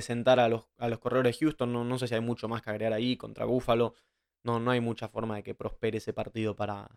sentar 0.00 0.40
a 0.40 0.48
los, 0.48 0.64
a 0.76 0.88
los, 0.88 0.98
corredores 0.98 1.38
de 1.38 1.46
Houston, 1.46 1.72
no, 1.72 1.84
no, 1.84 1.98
sé 2.00 2.08
si 2.08 2.16
hay 2.16 2.20
mucho 2.20 2.48
más 2.48 2.62
que 2.62 2.70
agregar 2.70 2.94
ahí 2.94 3.16
contra 3.16 3.44
Buffalo, 3.44 3.94
no, 4.42 4.58
no 4.58 4.72
hay 4.72 4.80
mucha 4.80 5.06
forma 5.06 5.36
de 5.36 5.44
que 5.44 5.54
prospere 5.54 5.98
ese 5.98 6.12
partido 6.12 6.56
para, 6.56 6.90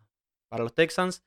para 0.49 0.63
los 0.63 0.73
Texans. 0.73 1.23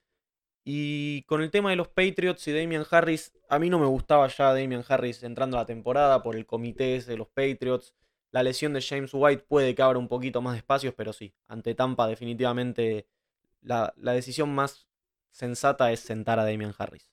Y 0.64 1.23
con 1.23 1.42
el 1.42 1.50
tema 1.50 1.71
de 1.71 1.76
los 1.76 1.88
Patriots 1.88 2.49
y 2.49 2.59
Damian 2.59 2.87
Harris, 2.90 3.33
a 3.50 3.59
mí 3.59 3.68
no 3.68 3.78
me 3.78 3.87
gustaba 3.87 4.26
ya 4.28 4.54
Damian 4.54 4.83
Harris 4.88 5.23
entrando 5.23 5.59
a 5.59 5.61
la 5.61 5.66
temporada 5.66 6.23
por 6.23 6.37
el 6.37 6.47
comité 6.47 7.00
de 7.02 7.16
los 7.18 7.28
Patriots. 7.28 7.94
La 8.30 8.42
lesión 8.42 8.73
de 8.73 8.80
James 8.80 9.11
White 9.12 9.44
puede 9.47 9.75
que 9.75 9.83
abra 9.83 9.99
un 9.99 10.09
poquito 10.09 10.40
más 10.40 10.54
de 10.54 10.59
espacios, 10.59 10.94
pero 10.97 11.12
sí, 11.12 11.35
ante 11.49 11.75
Tampa 11.75 12.09
definitivamente 12.09 13.06
la, 13.61 13.92
decisión 13.97 14.54
más 14.54 14.88
sensata 15.30 15.92
es 15.92 16.00
sentar 16.00 16.38
a 16.38 16.44
Damian 16.44 16.75
Harris. 16.78 17.11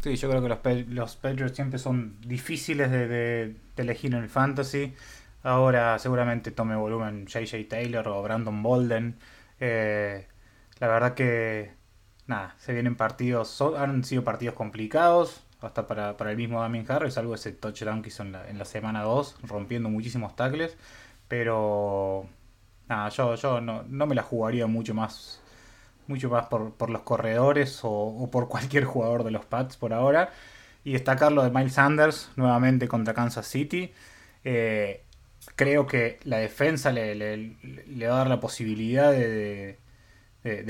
Sí, 0.00 0.16
yo 0.16 0.30
creo 0.30 0.42
que 0.42 0.48
los, 0.48 0.88
los 0.88 1.16
Patriots 1.16 1.56
siempre 1.56 1.78
son 1.78 2.20
difíciles 2.22 2.90
de, 2.90 3.54
elegir 3.76 4.14
en 4.14 4.22
el 4.22 4.30
fantasy. 4.30 4.94
Ahora 5.42 5.98
seguramente 5.98 6.50
tome 6.52 6.74
volumen 6.74 7.26
JJ 7.26 7.68
Taylor 7.68 8.08
o 8.08 8.22
Brandon 8.22 8.62
Bolden. 8.62 9.18
Eh, 9.60 10.26
la 10.80 10.88
verdad 10.88 11.14
que 11.14 11.83
nada, 12.26 12.54
se 12.58 12.72
vienen 12.72 12.96
partidos, 12.96 13.60
han 13.76 14.04
sido 14.04 14.24
partidos 14.24 14.54
complicados, 14.54 15.42
hasta 15.60 15.86
para, 15.86 16.30
el 16.30 16.36
mismo 16.36 16.60
Damien 16.60 16.84
Harris, 16.88 17.14
salvo 17.14 17.34
ese 17.34 17.52
touchdown 17.52 18.02
que 18.02 18.08
hizo 18.08 18.22
en 18.22 18.32
la, 18.32 18.48
en 18.48 18.58
la 18.58 18.64
semana 18.64 19.02
2, 19.02 19.38
rompiendo 19.44 19.88
muchísimos 19.88 20.36
tackles, 20.36 20.76
pero 21.28 22.28
nada, 22.88 23.08
yo, 23.10 23.34
yo 23.34 23.60
no, 23.60 23.84
me 23.84 24.14
la 24.14 24.22
jugaría 24.22 24.66
mucho 24.66 24.94
más 24.94 25.40
mucho 26.06 26.28
más 26.28 26.46
por, 26.46 26.90
los 26.90 27.02
corredores 27.02 27.80
o, 27.82 28.28
por 28.30 28.48
cualquier 28.48 28.84
jugador 28.84 29.24
de 29.24 29.30
los 29.30 29.46
Pats 29.46 29.78
por 29.78 29.94
ahora. 29.94 30.30
Y 30.84 30.92
destacar 30.92 31.32
lo 31.32 31.42
de 31.42 31.50
Miles 31.50 31.72
Sanders 31.74 32.30
nuevamente 32.36 32.88
contra 32.88 33.14
Kansas 33.14 33.46
City. 33.46 33.90
Eh, 34.44 35.02
creo 35.56 35.86
que 35.86 36.18
la 36.24 36.38
defensa 36.38 36.92
le, 36.92 37.14
le, 37.14 38.06
va 38.06 38.16
a 38.16 38.18
dar 38.18 38.28
la 38.28 38.38
posibilidad 38.38 39.12
de, 39.12 39.78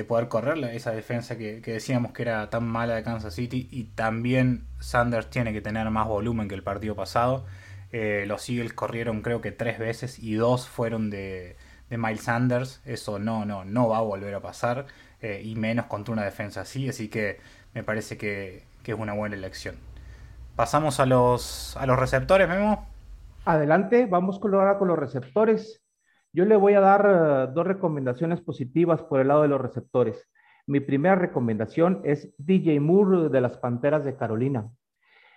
poder 0.06 0.28
correr 0.28 0.58
esa 0.72 0.92
defensa 0.92 1.36
que, 1.36 1.60
decíamos 1.60 2.12
que 2.12 2.22
era 2.22 2.48
tan 2.48 2.64
mala 2.64 2.94
de 2.94 3.02
Kansas 3.02 3.34
City 3.34 3.68
y 3.72 3.84
también 3.84 4.66
Sanders 4.78 5.30
tiene 5.30 5.52
que 5.52 5.60
tener 5.60 5.90
más 5.90 6.06
volumen 6.06 6.48
que 6.48 6.54
el 6.54 6.62
partido 6.62 6.94
pasado. 6.94 7.44
Eh, 7.90 8.24
los 8.26 8.48
Eagles 8.48 8.72
corrieron 8.72 9.22
creo 9.22 9.40
que 9.40 9.52
tres 9.52 9.78
veces 9.78 10.18
y 10.18 10.34
dos 10.34 10.68
fueron 10.68 11.10
de, 11.10 11.56
de 11.90 11.98
Miles 11.98 12.22
Sanders. 12.22 12.82
Eso 12.84 13.18
no, 13.18 13.44
no, 13.44 13.64
no 13.64 13.88
va 13.88 13.98
a 13.98 14.02
volver 14.02 14.34
a 14.34 14.40
pasar 14.40 14.86
eh, 15.20 15.42
y 15.44 15.56
menos 15.56 15.86
contra 15.86 16.12
una 16.12 16.24
defensa 16.24 16.60
así, 16.60 16.88
así 16.88 17.08
que 17.08 17.40
me 17.72 17.82
parece 17.82 18.16
que, 18.16 18.62
que 18.84 18.92
es 18.92 18.98
una 18.98 19.12
buena 19.12 19.34
elección. 19.34 19.74
Pasamos 20.54 21.00
a 21.00 21.06
los, 21.06 21.76
a 21.76 21.86
los 21.86 21.98
receptores, 21.98 22.48
Memo. 22.48 22.86
Adelante, 23.44 24.06
vamos 24.06 24.40
ahora 24.42 24.78
con 24.78 24.86
los 24.86 24.98
receptores. 24.98 25.83
Yo 26.34 26.44
le 26.44 26.56
voy 26.56 26.74
a 26.74 26.80
dar 26.80 27.06
eh, 27.06 27.52
dos 27.54 27.64
recomendaciones 27.64 28.40
positivas 28.40 29.00
por 29.02 29.20
el 29.20 29.28
lado 29.28 29.42
de 29.42 29.48
los 29.48 29.60
receptores. 29.60 30.28
Mi 30.66 30.80
primera 30.80 31.14
recomendación 31.14 32.00
es 32.02 32.34
DJ 32.38 32.80
Moore 32.80 33.28
de 33.28 33.40
las 33.40 33.56
Panteras 33.56 34.04
de 34.04 34.16
Carolina. 34.16 34.68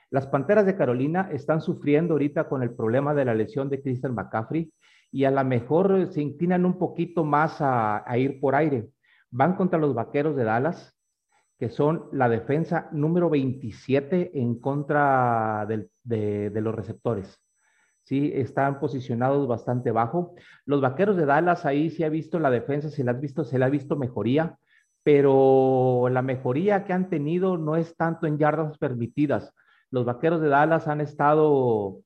Las 0.09 0.25
Panteras 0.25 0.65
de 0.65 0.75
Carolina 0.75 1.29
están 1.31 1.61
sufriendo 1.61 2.15
ahorita 2.15 2.49
con 2.49 2.63
el 2.63 2.73
problema 2.73 3.13
de 3.13 3.25
la 3.25 3.35
lesión 3.35 3.69
de 3.69 3.79
Christian 3.79 4.15
McCaffrey 4.15 4.73
y 5.11 5.25
a 5.25 5.29
lo 5.29 5.45
mejor 5.45 6.07
se 6.11 6.23
inclinan 6.23 6.65
un 6.65 6.79
poquito 6.79 7.23
más 7.23 7.57
a, 7.59 8.03
ir 8.17 8.39
por 8.39 8.55
aire. 8.55 8.89
Van 9.29 9.55
contra 9.55 9.77
los 9.77 9.93
Vaqueros 9.93 10.35
de 10.35 10.45
Dallas, 10.45 10.97
que 11.59 11.69
son 11.69 12.09
la 12.11 12.27
defensa 12.27 12.89
número 12.91 13.29
27 13.29 14.31
en 14.33 14.59
contra 14.59 15.67
de 15.67 16.59
los 16.59 16.73
receptores. 16.73 17.39
¿Sí? 18.07 18.31
Están 18.33 18.79
posicionados 18.79 19.49
bastante 19.49 19.91
bajo. 19.91 20.33
Los 20.65 20.79
vaqueros 20.79 21.17
de 21.17 21.25
Dallas, 21.25 21.65
ahí 21.65 21.89
sí 21.89 22.05
ha 22.05 22.09
visto 22.09 22.39
la 22.39 22.49
defensa, 22.49 22.89
se 22.89 23.03
le 23.03 23.09
ha 23.09 23.13
visto, 23.13 23.43
se 23.43 23.59
le 23.59 23.65
ha 23.65 23.69
visto 23.69 23.97
mejoría, 23.97 24.57
pero 25.03 26.07
la 26.09 26.21
mejoría 26.21 26.85
que 26.85 26.93
han 26.93 27.09
tenido 27.09 27.57
no 27.57 27.75
es 27.75 27.97
tanto 27.97 28.25
en 28.25 28.37
yardas 28.37 28.77
permitidas. 28.77 29.53
Los 29.91 30.05
vaqueros 30.05 30.39
de 30.39 30.47
Dallas 30.47 30.87
han 30.87 31.01
estado 31.01 31.99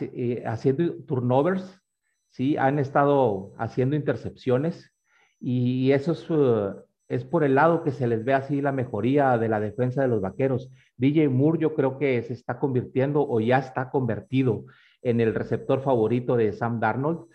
eh, 0.00 0.42
haciendo 0.46 0.96
turnovers, 1.06 1.80
¿sí? 2.28 2.58
Han 2.58 2.78
estado 2.78 3.52
haciendo 3.56 3.96
intercepciones 3.96 4.92
y 5.40 5.92
eso 5.92 6.12
es, 6.12 6.28
uh, 6.28 6.74
es 7.08 7.24
por 7.24 7.42
el 7.42 7.54
lado 7.54 7.84
que 7.84 7.90
se 7.90 8.06
les 8.06 8.22
ve 8.22 8.34
así 8.34 8.60
la 8.60 8.72
mejoría 8.72 9.38
de 9.38 9.48
la 9.48 9.60
defensa 9.60 10.02
de 10.02 10.08
los 10.08 10.20
vaqueros. 10.20 10.70
DJ 10.98 11.30
Moore 11.30 11.58
yo 11.58 11.74
creo 11.74 11.98
que 11.98 12.22
se 12.22 12.34
está 12.34 12.58
convirtiendo 12.58 13.26
o 13.26 13.40
ya 13.40 13.58
está 13.58 13.88
convertido 13.88 14.66
en 15.02 15.20
el 15.20 15.34
receptor 15.34 15.82
favorito 15.82 16.36
de 16.36 16.52
Sam 16.52 16.80
Darnold. 16.80 17.26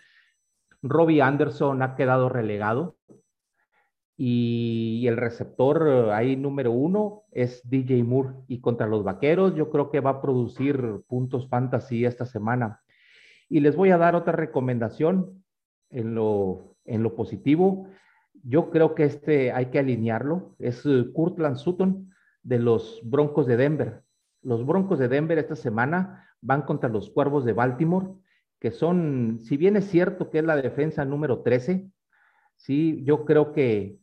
Robbie 0.82 1.22
Anderson 1.22 1.82
ha 1.82 1.94
quedado 1.94 2.28
relegado 2.28 2.96
y 4.20 5.06
el 5.06 5.16
receptor 5.16 5.86
eh, 5.88 6.12
ahí 6.12 6.34
número 6.36 6.72
uno 6.72 7.22
es 7.30 7.62
DJ 7.70 8.02
Moore 8.02 8.34
y 8.48 8.60
contra 8.60 8.88
los 8.88 9.04
vaqueros 9.04 9.54
yo 9.54 9.70
creo 9.70 9.90
que 9.90 10.00
va 10.00 10.10
a 10.10 10.20
producir 10.20 11.02
puntos 11.06 11.48
fantasy 11.48 12.04
esta 12.04 12.26
semana. 12.26 12.82
Y 13.48 13.60
les 13.60 13.76
voy 13.76 13.90
a 13.90 13.96
dar 13.96 14.16
otra 14.16 14.32
recomendación 14.32 15.44
en 15.90 16.16
lo, 16.16 16.76
en 16.84 17.04
lo 17.04 17.14
positivo. 17.14 17.88
Yo 18.42 18.70
creo 18.70 18.96
que 18.96 19.04
este 19.04 19.52
hay 19.52 19.66
que 19.66 19.78
alinearlo. 19.78 20.56
Es 20.58 20.82
Kurtland 21.14 21.56
eh, 21.56 21.60
Sutton 21.60 22.10
de 22.42 22.58
los 22.58 23.00
Broncos 23.04 23.46
de 23.46 23.56
Denver. 23.56 24.02
Los 24.42 24.66
Broncos 24.66 24.98
de 24.98 25.08
Denver 25.08 25.38
esta 25.38 25.56
semana 25.56 26.27
van 26.40 26.62
contra 26.62 26.88
los 26.88 27.10
Cuervos 27.10 27.44
de 27.44 27.52
Baltimore, 27.52 28.08
que 28.60 28.70
son, 28.70 29.40
si 29.42 29.56
bien 29.56 29.76
es 29.76 29.86
cierto 29.86 30.30
que 30.30 30.38
es 30.38 30.44
la 30.44 30.56
defensa 30.56 31.04
número 31.04 31.42
13, 31.42 31.90
sí, 32.56 33.02
yo 33.04 33.24
creo 33.24 33.52
que 33.52 33.98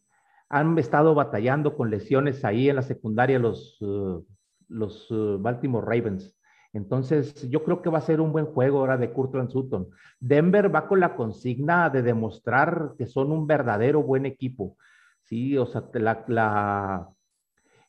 han 0.50 0.78
estado 0.78 1.16
batallando 1.16 1.76
con 1.76 1.90
lesiones 1.90 2.46
ahí 2.46 2.70
en 2.70 2.78
la 2.78 2.82
secundaria 2.82 3.40
los, 3.40 3.82
uh, 3.82 4.26
los 4.70 5.10
uh, 5.12 5.40
Baltimore 5.40 5.86
Ravens. 5.86 6.36
Entonces, 6.74 7.50
yo 7.50 7.64
creo 7.64 7.82
que 7.82 7.90
va 7.90 8.00
a 8.00 8.02
ser 8.02 8.20
un 8.20 8.34
buen 8.34 8.48
juego 8.48 8.80
ahora 8.80 8.98
de 8.98 9.12
Curtland 9.12 9.50
Sutton. 9.50 9.88
Denver 10.20 10.74
va 10.74 10.88
con 10.88 11.00
la 11.00 11.16
consigna 11.16 11.90
de 11.90 12.02
demostrar 12.02 12.96
que 12.98 13.06
son 13.06 13.32
un 13.32 13.48
verdadero 13.48 14.04
buen 14.04 14.26
equipo. 14.26 14.78
Sí, 15.24 15.58
o 15.58 15.66
sea, 15.66 15.84
la, 15.94 17.10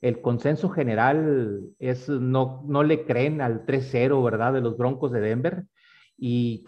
el 0.08 0.20
consenso 0.20 0.68
general 0.68 1.62
es 1.78 2.08
no, 2.08 2.62
no 2.66 2.82
le 2.84 3.04
creen 3.04 3.40
al 3.40 3.66
3-0, 3.66 4.22
¿verdad? 4.22 4.52
De 4.52 4.60
los 4.60 4.76
Broncos 4.76 5.10
de 5.10 5.20
Denver. 5.20 5.64
Y 6.16 6.66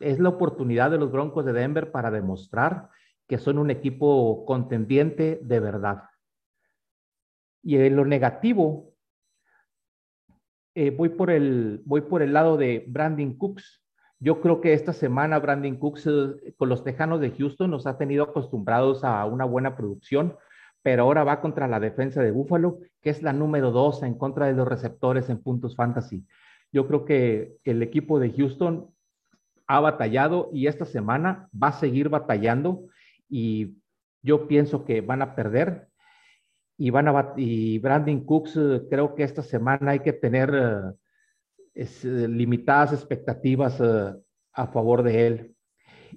es 0.00 0.18
la 0.18 0.30
oportunidad 0.30 0.90
de 0.90 0.98
los 0.98 1.12
Broncos 1.12 1.44
de 1.44 1.52
Denver 1.52 1.92
para 1.92 2.10
demostrar 2.10 2.88
que 3.28 3.38
son 3.38 3.58
un 3.58 3.70
equipo 3.70 4.44
contendiente 4.44 5.38
de 5.42 5.60
verdad. 5.60 6.02
Y 7.62 7.76
en 7.76 7.94
lo 7.94 8.04
negativo, 8.04 8.94
eh, 10.74 10.90
voy, 10.90 11.10
por 11.10 11.30
el, 11.30 11.82
voy 11.84 12.00
por 12.00 12.22
el 12.22 12.32
lado 12.32 12.56
de 12.56 12.84
Brandon 12.88 13.34
Cooks. 13.34 13.84
Yo 14.18 14.40
creo 14.40 14.60
que 14.60 14.72
esta 14.72 14.92
semana 14.92 15.38
Brandon 15.38 15.76
Cooks 15.76 16.06
eh, 16.08 16.54
con 16.56 16.68
los 16.68 16.82
Tejanos 16.82 17.20
de 17.20 17.30
Houston 17.30 17.70
nos 17.70 17.86
ha 17.86 17.98
tenido 17.98 18.24
acostumbrados 18.24 19.04
a 19.04 19.24
una 19.26 19.44
buena 19.44 19.76
producción, 19.76 20.36
pero 20.82 21.02
ahora 21.02 21.24
va 21.24 21.40
contra 21.40 21.68
la 21.68 21.80
defensa 21.80 22.22
de 22.22 22.30
Buffalo, 22.30 22.78
que 23.00 23.10
es 23.10 23.22
la 23.22 23.32
número 23.32 23.70
dos 23.70 24.02
en 24.02 24.14
contra 24.14 24.46
de 24.46 24.54
los 24.54 24.66
receptores 24.66 25.28
en 25.28 25.42
puntos 25.42 25.76
fantasy. 25.76 26.26
Yo 26.72 26.86
creo 26.86 27.04
que 27.04 27.56
el 27.64 27.82
equipo 27.82 28.18
de 28.18 28.32
Houston 28.32 28.90
ha 29.66 29.80
batallado 29.80 30.50
y 30.52 30.66
esta 30.66 30.84
semana 30.84 31.48
va 31.52 31.68
a 31.68 31.80
seguir 31.80 32.08
batallando 32.08 32.86
y 33.28 33.76
yo 34.22 34.48
pienso 34.48 34.84
que 34.84 35.00
van 35.00 35.22
a 35.22 35.34
perder 35.34 35.88
y 36.80 36.88
van 36.88 37.08
a 37.08 37.34
y 37.36 37.78
Brandon 37.78 38.24
Cooks 38.24 38.56
eh, 38.56 38.82
creo 38.88 39.14
que 39.14 39.22
esta 39.22 39.42
semana 39.42 39.92
hay 39.92 40.00
que 40.00 40.14
tener 40.14 40.50
eh, 40.54 41.84
eh, 42.04 42.28
limitadas 42.28 42.94
expectativas 42.94 43.80
a 43.80 44.66
favor 44.68 45.02
de 45.02 45.26
él. 45.26 45.56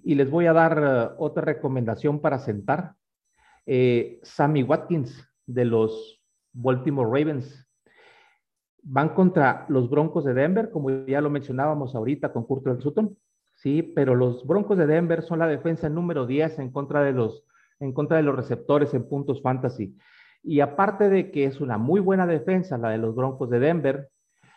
Y 0.04 0.16
les 0.16 0.30
voy 0.30 0.46
a 0.48 0.54
dar 0.54 1.16
otra 1.18 1.44
recomendación 1.44 2.20
para 2.22 2.40
sentar. 2.40 2.96
Sammy 3.66 4.64
Watkins 4.64 5.28
de 5.46 5.66
los 5.66 6.22
Baltimore 6.52 7.08
Ravens 7.08 7.68
van 8.84 9.10
contra 9.10 9.66
los 9.70 9.90
Broncos 9.90 10.26
de 10.26 10.34
Denver, 10.34 10.70
como 10.70 10.90
ya 11.06 11.22
lo 11.22 11.30
mencionábamos 11.30 11.96
ahorita 11.96 12.34
con 12.34 12.46
Kurt 12.46 12.82
Sutton. 12.82 13.18
¿sí? 13.56 13.82
Pero 13.82 14.16
los 14.16 14.46
Broncos 14.46 14.78
de 14.78 14.88
Denver 14.88 15.24
son 15.24 15.40
la 15.40 15.48
defensa 15.48 15.90
número 15.90 16.26
10 16.26 16.60
en 16.60 16.72
contra 16.72 17.02
de 17.04 17.14
los, 17.14 17.46
en 17.80 17.94
contra 17.94 18.18
de 18.18 18.24
los 18.24 18.36
receptores 18.36 18.94
en 18.94 19.08
puntos 19.08 19.42
fantasy. 19.42 19.98
Y 20.44 20.60
aparte 20.60 21.10
de 21.10 21.32
que 21.32 21.46
es 21.46 21.62
una 21.62 21.78
muy 21.78 22.02
buena 22.02 22.28
defensa 22.28 22.78
la 22.78 22.90
de 22.90 22.98
los 22.98 23.16
Broncos 23.16 23.50
de 23.50 23.60
Denver, 23.60 24.10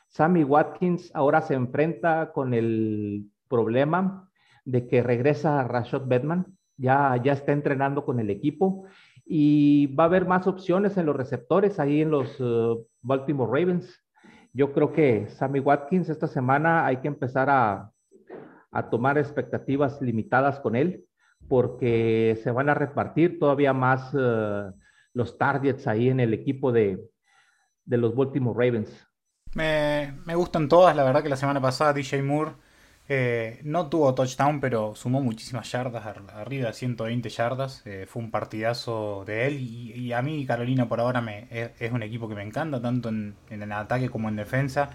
Sammy 0.09 0.45
Watkins 0.45 1.11
ahora 1.15 1.43
se 1.43 1.55
enfrenta 1.55 2.33
con 2.33 2.55
el 2.55 3.31
problema 3.49 4.29
de 4.65 4.89
que 4.89 5.03
regresa 5.03 5.63
Rashad 5.65 6.07
Bedman, 6.07 6.57
ya, 6.77 7.17
está 7.25 7.53
entrenando 7.53 8.05
con 8.05 8.21
el 8.21 8.31
equipo 8.31 8.85
y 9.25 9.89
va 9.95 10.05
a 10.05 10.07
haber 10.07 10.27
más 10.27 10.47
opciones 10.47 10.97
en 10.97 11.07
los 11.07 11.17
receptores 11.17 11.81
ahí 11.81 12.03
en 12.03 12.11
los 12.11 12.41
uh, 12.41 12.87
Baltimore 13.03 13.51
Ravens. 13.51 14.05
Yo 14.53 14.73
creo 14.73 14.93
que 14.93 15.29
Sammy 15.29 15.61
Watkins 15.61 16.09
esta 16.09 16.27
semana 16.27 16.87
hay 16.87 16.99
que 16.99 17.09
empezar 17.09 17.51
a, 17.51 17.91
tomar 18.91 19.17
expectativas 19.17 20.03
limitadas 20.03 20.61
con 20.61 20.77
él, 20.77 21.07
porque 21.49 22.39
se 22.43 22.51
van 22.51 22.69
a 22.69 22.75
repartir 22.75 23.39
todavía 23.39 23.73
más 23.73 24.15
eh, 24.19 24.71
los 25.15 25.39
targets 25.39 25.87
ahí 25.87 26.11
en 26.11 26.21
el 26.21 26.35
equipo 26.35 26.73
de, 26.73 27.03
los 27.87 28.15
Baltimore 28.15 28.67
Ravens. 28.67 29.09
Me, 29.55 30.35
gustan 30.35 30.69
todas, 30.69 30.95
la 30.95 31.05
verdad 31.05 31.23
que 31.23 31.31
la 31.31 31.37
semana 31.37 31.59
pasada 31.59 31.95
DJ 31.95 32.23
Moore 32.23 32.53
eh, 33.09 33.61
no 33.63 33.89
tuvo 33.89 34.15
touchdown, 34.15 34.61
pero 34.61 34.95
sumó 34.97 35.21
muchísimas 35.21 35.71
yardas, 35.71 36.05
arriba 36.35 36.69
de 36.69 36.73
120 36.73 37.29
yardas. 37.29 37.83
Eh, 37.87 38.07
fue 38.09 38.23
un 38.23 38.31
partidazo 38.31 39.25
de 39.27 39.47
él 39.47 39.61
y, 39.61 40.13
a 40.13 40.23
mí 40.23 40.45
Carolina 40.47 40.89
por 40.89 41.01
ahora 41.01 41.21
me, 41.21 41.47
es, 41.51 41.93
un 41.93 42.03
equipo 42.03 42.29
que 42.29 42.35
me 42.35 42.43
encanta, 42.43 42.81
tanto 42.81 43.09
en, 43.09 43.37
el 43.51 43.73
ataque 43.73 44.11
como 44.11 44.29
en 44.29 44.37
defensa. 44.37 44.91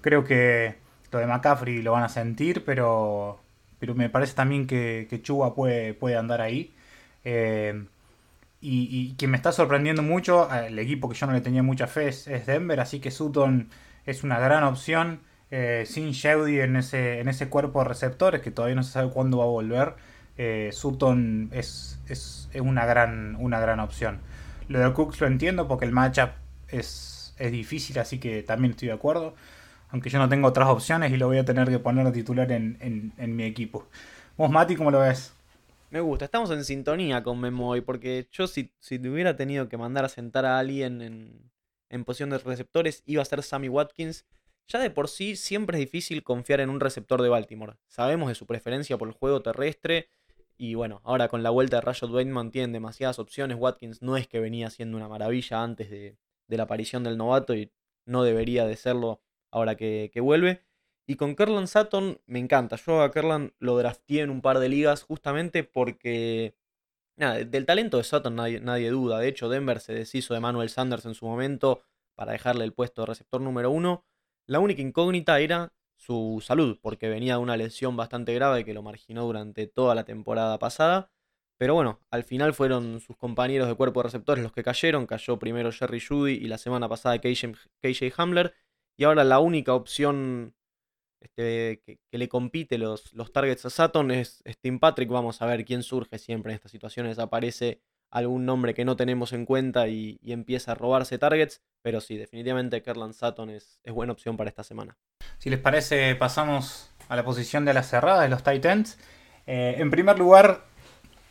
Creo 0.00 0.24
que 0.24 0.76
lo 1.12 1.18
de 1.18 1.26
McCaffrey 1.26 1.82
lo 1.82 1.92
van 1.92 2.04
a 2.04 2.08
sentir, 2.08 2.64
pero, 2.64 3.40
pero 3.78 3.94
me 3.94 4.08
parece 4.08 4.34
también 4.34 4.66
que, 4.66 5.20
Chuba 5.22 5.54
puede, 5.54 5.94
puede 5.94 6.16
andar 6.16 6.40
ahí. 6.40 6.74
Eh, 7.24 7.84
y, 8.62 9.14
que 9.14 9.26
me 9.26 9.36
está 9.36 9.52
sorprendiendo 9.52 10.02
mucho, 10.02 10.48
el 10.52 10.78
equipo 10.78 11.08
que 11.08 11.14
yo 11.14 11.26
no 11.26 11.32
le 11.32 11.40
tenía 11.40 11.62
mucha 11.62 11.86
fe 11.86 12.08
es, 12.08 12.26
Denver, 12.46 12.80
así 12.80 13.00
que 13.00 13.10
Sutton 13.10 13.70
es 14.06 14.22
una 14.24 14.38
gran 14.38 14.64
opción. 14.64 15.20
Eh, 15.50 15.84
sin 15.86 16.12
Sheudy 16.12 16.60
en 16.60 16.76
ese, 16.76 17.20
en 17.20 17.28
ese 17.28 17.48
cuerpo 17.48 17.80
de 17.80 17.88
receptores, 17.88 18.40
que 18.40 18.50
todavía 18.50 18.76
no 18.76 18.82
se 18.82 18.92
sabe 18.92 19.10
cuándo 19.10 19.38
va 19.38 19.44
a 19.44 19.48
volver, 19.48 19.94
eh, 20.36 20.70
Sutton 20.72 21.50
es, 21.52 21.98
es, 22.08 22.48
una, 22.54 22.86
gran, 22.86 23.36
una 23.36 23.60
gran 23.60 23.80
opción. 23.80 24.20
Lo 24.68 24.78
de 24.78 24.92
Cooks 24.92 25.20
lo 25.20 25.26
entiendo 25.26 25.66
porque 25.66 25.84
el 25.84 25.92
matchup 25.92 26.30
es, 26.68 27.34
es 27.38 27.52
difícil, 27.52 27.98
así 27.98 28.18
que 28.18 28.42
también 28.42 28.72
estoy 28.72 28.88
de 28.88 28.94
acuerdo 28.94 29.34
aunque 29.90 30.10
yo 30.10 30.18
no 30.18 30.28
tengo 30.28 30.48
otras 30.48 30.68
opciones 30.68 31.12
y 31.12 31.16
lo 31.16 31.26
voy 31.26 31.38
a 31.38 31.44
tener 31.44 31.68
que 31.68 31.78
poner 31.78 32.06
a 32.06 32.12
titular 32.12 32.50
en, 32.52 33.12
mi 33.16 33.44
equipo. 33.44 33.86
¿Vos, 34.36 34.50
Mati, 34.50 34.76
cómo 34.76 34.90
lo 34.90 35.00
ves? 35.00 35.32
Me 35.90 36.00
gusta, 36.00 36.24
estamos 36.24 36.50
en 36.50 36.64
sintonía 36.64 37.22
con 37.22 37.40
Memo 37.40 37.68
hoy, 37.68 37.80
porque 37.80 38.28
yo 38.30 38.46
si, 38.46 38.72
si 38.78 38.98
te 38.98 39.10
hubiera 39.10 39.36
tenido 39.36 39.68
que 39.68 39.76
mandar 39.76 40.04
a 40.04 40.08
sentar 40.08 40.44
a 40.44 40.58
alguien 40.58 41.02
en, 41.02 41.50
en 41.88 42.04
posición 42.04 42.30
de 42.30 42.38
receptores, 42.38 43.02
iba 43.06 43.22
a 43.22 43.24
ser 43.24 43.42
Sammy 43.42 43.68
Watkins. 43.68 44.24
Ya 44.68 44.78
de 44.78 44.90
por 44.90 45.08
sí 45.08 45.36
siempre 45.36 45.78
es 45.78 45.84
difícil 45.84 46.22
confiar 46.22 46.60
en 46.60 46.70
un 46.70 46.80
receptor 46.80 47.22
de 47.22 47.28
Baltimore. 47.28 47.76
Sabemos 47.88 48.28
de 48.28 48.34
su 48.34 48.46
preferencia 48.46 48.98
por 48.98 49.08
el 49.08 49.14
juego 49.14 49.42
terrestre. 49.42 50.10
Y 50.56 50.74
bueno, 50.74 51.00
ahora 51.04 51.28
con 51.28 51.42
la 51.42 51.50
vuelta 51.50 51.76
de 51.76 51.80
Rashad 51.80 52.10
Bateman 52.10 52.50
tienen 52.50 52.72
demasiadas 52.72 53.18
opciones. 53.18 53.56
Watkins 53.58 54.02
no 54.02 54.16
es 54.16 54.28
que 54.28 54.40
venía 54.40 54.70
siendo 54.70 54.96
una 54.96 55.08
maravilla 55.08 55.62
antes 55.62 55.90
de, 55.90 56.18
de 56.50 56.56
la 56.56 56.64
aparición 56.64 57.04
del 57.04 57.16
novato 57.16 57.54
y 57.54 57.72
no 58.04 58.24
debería 58.24 58.66
de 58.66 58.76
serlo 58.76 59.22
ahora 59.50 59.76
que, 59.76 60.10
vuelve. 60.20 60.62
Y 61.06 61.16
con 61.16 61.34
Kerlan 61.34 61.66
Sutton 61.66 62.20
me 62.26 62.38
encanta. 62.38 62.76
Yo 62.76 63.02
a 63.02 63.10
Kerlan 63.10 63.54
lo 63.58 63.76
drafté 63.78 64.20
en 64.20 64.30
un 64.30 64.42
par 64.42 64.58
de 64.58 64.68
ligas 64.68 65.02
justamente 65.02 65.64
porque. 65.64 66.56
Nada, 67.16 67.44
del 67.44 67.66
talento 67.66 67.98
de 67.98 68.04
Sutton 68.04 68.34
nadie, 68.34 68.60
nadie, 68.60 68.90
duda. 68.90 69.18
De 69.18 69.28
hecho, 69.28 69.48
Denver 69.48 69.80
se 69.80 69.92
deshizo 69.92 70.34
de 70.34 70.40
Manuel 70.40 70.70
Sanders 70.70 71.04
en 71.04 71.14
su 71.14 71.26
momento 71.26 71.82
para 72.14 72.32
dejarle 72.32 72.64
el 72.64 72.72
puesto 72.72 73.02
de 73.02 73.06
receptor 73.06 73.40
número 73.40 73.70
uno. 73.70 74.04
La 74.46 74.58
única 74.60 74.82
incógnita 74.82 75.38
era 75.40 75.72
su 75.96 76.42
salud, 76.44 76.78
porque 76.80 77.08
venía 77.08 77.34
de 77.34 77.40
una 77.40 77.56
lesión 77.56 77.96
bastante 77.96 78.34
grave 78.34 78.64
que 78.64 78.74
lo 78.74 78.82
marginó 78.82 79.24
durante 79.24 79.66
toda 79.66 79.94
la 79.94 80.04
temporada 80.04 80.58
pasada. 80.58 81.10
Pero 81.58 81.74
bueno, 81.74 82.00
al 82.10 82.24
final 82.24 82.54
fueron 82.54 83.00
sus 83.00 83.16
compañeros 83.16 83.68
de 83.68 83.74
cuerpo 83.74 84.00
de 84.00 84.04
receptores 84.04 84.42
los 84.42 84.52
que 84.52 84.62
cayeron. 84.62 85.06
Cayó 85.06 85.38
primero 85.38 85.70
Jerry 85.70 86.00
Judy 86.00 86.32
y 86.32 86.48
la 86.48 86.56
semana 86.56 86.88
pasada 86.88 87.18
KJ, 87.18 88.12
Hamler. 88.16 88.54
Y 88.96 89.04
ahora 89.04 89.24
la 89.24 89.40
única 89.40 89.74
opción 89.74 90.54
este, 91.20 91.82
que, 91.84 92.18
le 92.18 92.28
compite 92.28 92.78
los, 92.78 93.12
los 93.12 93.32
targets 93.32 93.66
a 93.66 93.70
Saturn 93.70 94.10
es 94.10 94.42
Steam 94.46 94.78
Patrick. 94.78 95.10
Vamos 95.10 95.42
a 95.42 95.46
ver 95.46 95.66
quién 95.66 95.82
surge 95.82 96.18
siempre 96.18 96.52
en 96.52 96.56
estas 96.56 96.72
situaciones. 96.72 97.18
Aparece 97.18 97.82
algún 98.10 98.44
nombre 98.44 98.74
que 98.74 98.84
no 98.84 98.96
tenemos 98.96 99.32
en 99.32 99.46
cuenta 99.46 99.88
y, 99.88 100.18
empieza 100.24 100.72
a 100.72 100.74
robarse 100.74 101.18
targets. 101.18 101.62
Pero 101.82 102.00
sí, 102.00 102.16
definitivamente 102.16 102.82
Kerlan 102.82 103.14
Sutton 103.14 103.50
es, 103.50 103.80
buena 103.86 104.12
opción 104.12 104.36
para 104.36 104.50
esta 104.50 104.64
semana. 104.64 104.96
Si 105.38 105.48
les 105.48 105.58
parece, 105.58 106.14
pasamos 106.14 106.90
a 107.08 107.16
la 107.16 107.24
posición 107.24 107.64
de 107.64 107.74
la 107.74 107.82
cerrada 107.82 108.22
de 108.22 108.28
los 108.28 108.42
Titans. 108.42 108.98
Eh, 109.46 109.76
en 109.78 109.90
primer 109.90 110.18
lugar, 110.18 110.64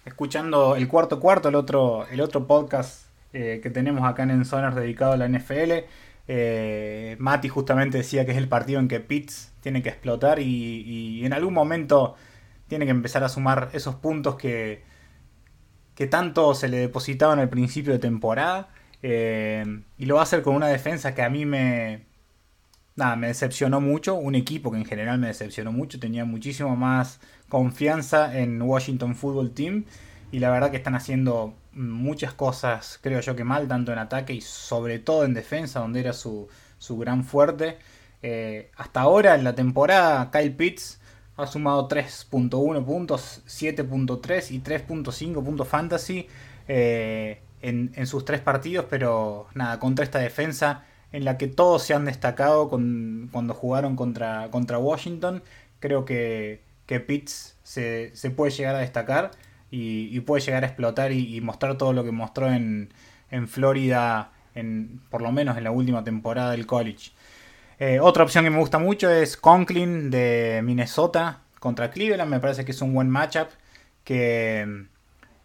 escuchando 0.06 0.76
el 0.76 0.88
cuarto 0.88 1.20
cuarto, 1.20 1.50
el 1.50 1.56
otro, 1.56 2.08
el 2.08 2.22
otro 2.22 2.48
podcast 2.48 3.10
eh, 3.32 3.60
que 3.62 3.70
tenemos 3.70 4.04
acá 4.10 4.24
en 4.24 4.32
Enzoners 4.32 4.76
dedicado 4.76 5.14
a 5.14 5.18
la 5.18 5.28
NFL. 5.28 5.86
Eh, 6.28 7.16
Mati 7.20 7.48
justamente 7.50 8.00
decía 8.00 8.26
que 8.26 8.32
es 8.32 8.38
el 8.38 8.48
partido 8.48 8.80
en 8.80 8.88
que 8.88 9.00
Pitts 9.00 9.52
tiene 9.62 9.82
que 9.82 9.90
explotar 9.90 10.40
y, 10.40 11.26
en 11.26 11.34
algún 11.34 11.54
momento 11.54 12.16
tiene 12.68 12.86
que 12.86 12.92
empezar 12.92 13.24
a 13.24 13.30
sumar 13.30 13.70
esos 13.74 13.96
puntos 13.96 14.36
que, 14.36 14.84
que 16.00 16.08
tanto 16.08 16.56
se 16.56 16.70
le 16.70 16.78
depositaban 16.78 17.40
al 17.40 17.50
principio 17.50 17.92
de 17.92 18.00
temporada. 18.00 18.70
Eh, 19.04 19.82
y 19.98 20.06
lo 20.06 20.16
va 20.16 20.22
a 20.22 20.24
hacer 20.24 20.44
con 20.44 20.56
una 20.56 20.68
defensa 20.68 21.14
que 21.14 21.22
a 21.24 21.30
mí 21.30 21.46
me, 21.46 22.06
nada, 22.96 23.18
me 23.18 23.28
decepcionó 23.28 23.82
mucho. 23.82 24.16
Un 24.16 24.34
equipo 24.34 24.72
que 24.72 24.78
en 24.78 24.86
general 24.86 25.20
me 25.20 25.28
decepcionó 25.28 25.74
mucho. 25.74 26.00
Tenía 26.00 26.24
muchísimo 26.24 26.78
más 26.78 27.20
confianza 27.50 28.40
en 28.40 28.62
Washington 28.62 29.14
Football 29.14 29.52
Team. 29.52 29.84
Y 30.32 30.40
la 30.40 30.52
verdad 30.52 30.72
que 30.72 30.78
están 30.78 30.96
haciendo 30.96 31.56
muchas 31.74 32.34
cosas, 32.34 32.98
creo 33.02 33.20
yo 33.20 33.36
que 33.36 33.44
mal, 33.44 33.68
tanto 33.68 33.92
en 33.92 34.00
ataque 34.00 34.32
y 34.34 34.40
sobre 34.40 35.00
todo 35.00 35.26
en 35.26 35.34
defensa, 35.34 35.82
donde 35.82 36.00
era 36.00 36.14
su, 36.14 36.48
gran 36.92 37.26
fuerte. 37.26 37.78
Eh, 38.22 38.72
hasta 38.78 39.02
ahora 39.02 39.36
en 39.36 39.44
la 39.44 39.54
temporada, 39.54 40.32
Kyle 40.32 40.56
Pitts 40.56 40.99
ha 41.42 41.48
sumado 41.48 41.88
3.1 41.88 42.86
puntos, 42.86 43.42
7.3 43.48 44.52
y 44.52 44.60
3.5 44.60 45.44
puntos 45.44 45.68
fantasy. 45.68 46.28
Eh, 46.68 47.42
en, 47.62 48.08
sus 48.08 48.26
tres 48.26 48.42
partidos, 48.42 48.86
pero 48.90 49.48
nada, 49.54 49.80
contra 49.80 50.06
esta 50.06 50.20
defensa 50.20 50.86
en 51.12 51.26
la 51.26 51.38
que 51.38 51.48
todos 51.48 51.84
se 51.84 51.94
han 51.94 52.06
destacado 52.06 52.70
cuando 52.70 53.54
jugaron 53.54 53.96
contra, 53.96 54.50
contra 54.52 54.78
Washington, 54.78 55.44
creo 55.80 56.06
que, 56.06 56.62
que 56.86 57.00
Pitts 57.00 57.58
se, 57.64 58.12
puede 58.36 58.52
llegar 58.52 58.76
a 58.76 58.80
destacar 58.80 59.32
y, 59.72 60.20
puede 60.22 60.42
llegar 60.42 60.64
a 60.64 60.68
explotar 60.68 61.12
y, 61.12 61.42
mostrar 61.42 61.78
todo 61.78 61.94
lo 61.94 62.04
que 62.04 62.12
mostró 62.12 62.52
en, 62.52 62.94
en 63.32 63.48
Florida, 63.48 64.32
en, 64.56 65.02
por 65.10 65.22
lo 65.22 65.32
menos 65.32 65.58
en 65.58 65.64
la 65.64 65.72
última 65.72 66.04
temporada 66.04 66.52
del 66.52 66.66
college. 66.66 67.12
Eh, 67.80 68.02
otra 68.02 68.24
opción 68.24 68.44
que 68.44 68.50
me 68.50 68.60
gusta 68.60 68.78
mucho 68.78 69.10
es 69.10 69.38
Conklin 69.38 70.12
de 70.12 70.60
Minnesota 70.64 71.40
contra 71.60 71.92
Cleveland. 71.92 72.30
Me 72.30 72.42
parece 72.42 72.66
que 72.66 72.72
es 72.72 72.82
un 72.82 72.94
buen 72.94 73.10
matchup. 73.10 73.48
Que 74.04 74.66
mm, 74.68 74.88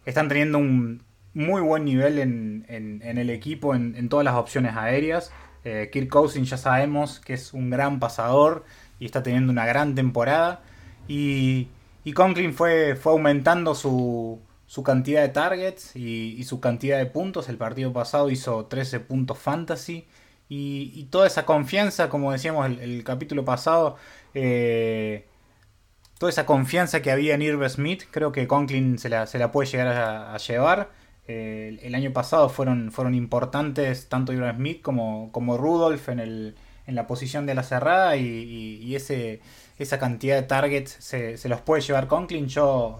están 0.05 0.27
teniendo 0.27 0.57
un 0.57 1.01
muy 1.33 1.61
buen 1.61 1.85
nivel 1.85 2.19
en, 2.19 3.01
el 3.03 3.29
equipo 3.29 3.75
en, 3.75 4.09
todas 4.09 4.25
las 4.25 4.35
opciones 4.35 4.75
aéreas. 4.75 5.31
Eh, 5.63 5.89
Kirk 5.91 6.09
Cousins 6.09 6.49
ya 6.49 6.57
sabemos 6.57 7.19
que 7.19 7.33
es 7.33 7.53
un 7.53 7.69
gran 7.69 7.99
pasador 7.99 8.65
y 8.99 9.05
está 9.05 9.23
teniendo 9.23 9.51
una 9.51 9.65
gran 9.65 9.95
temporada. 9.95 10.61
Y, 11.07 11.69
Conklin 12.13 12.53
fue, 12.53 12.95
fue 12.95 13.13
aumentando 13.13 13.75
su, 13.75 14.39
cantidad 14.83 15.21
de 15.21 15.29
targets 15.29 15.95
y, 15.95 16.43
su 16.43 16.59
cantidad 16.59 16.97
de 16.97 17.05
puntos. 17.05 17.49
El 17.49 17.57
partido 17.57 17.93
pasado 17.93 18.29
hizo 18.29 18.65
13 18.65 18.99
puntos 19.01 19.37
fantasy. 19.37 20.05
Y, 20.49 21.05
toda 21.11 21.27
esa 21.27 21.45
confianza, 21.45 22.09
como 22.09 22.31
decíamos 22.31 22.67
el, 22.67 22.79
el 22.79 23.03
capítulo 23.03 23.45
pasado, 23.45 23.97
eh, 24.35 25.25
toda 26.19 26.29
esa 26.29 26.45
confianza 26.45 27.01
que 27.01 27.11
había 27.11 27.35
en 27.35 27.41
Irv 27.41 27.67
Smith, 27.69 28.03
creo 28.11 28.31
que 28.31 28.47
Conklin 28.47 28.99
se 28.99 29.09
la, 29.09 29.51
puede 29.51 29.69
llegar 29.69 29.87
a, 29.87 30.37
llevar. 30.37 30.91
Eh, 31.27 31.79
el 31.81 31.95
año 31.95 32.13
pasado 32.13 32.49
fueron, 32.49 32.91
fueron 32.91 33.15
importantes 33.15 34.07
tanto 34.09 34.33
Irv 34.33 34.55
Smith 34.55 34.81
como, 34.81 35.31
como 35.31 35.57
Rudolph 35.57 36.09
en, 36.09 36.19
el, 36.19 36.55
en 36.85 36.95
la 36.95 37.07
posición 37.07 37.45
de 37.45 37.55
la 37.55 37.63
cerrada 37.63 38.15
y, 38.17 38.95
ese, 38.95 39.41
esa 39.79 39.99
cantidad 39.99 40.35
de 40.35 40.43
targets 40.43 40.91
se, 40.99 41.49
los 41.49 41.61
puede 41.61 41.81
llevar 41.81 42.07
Conklin. 42.07 42.47
Yo, 42.47 42.99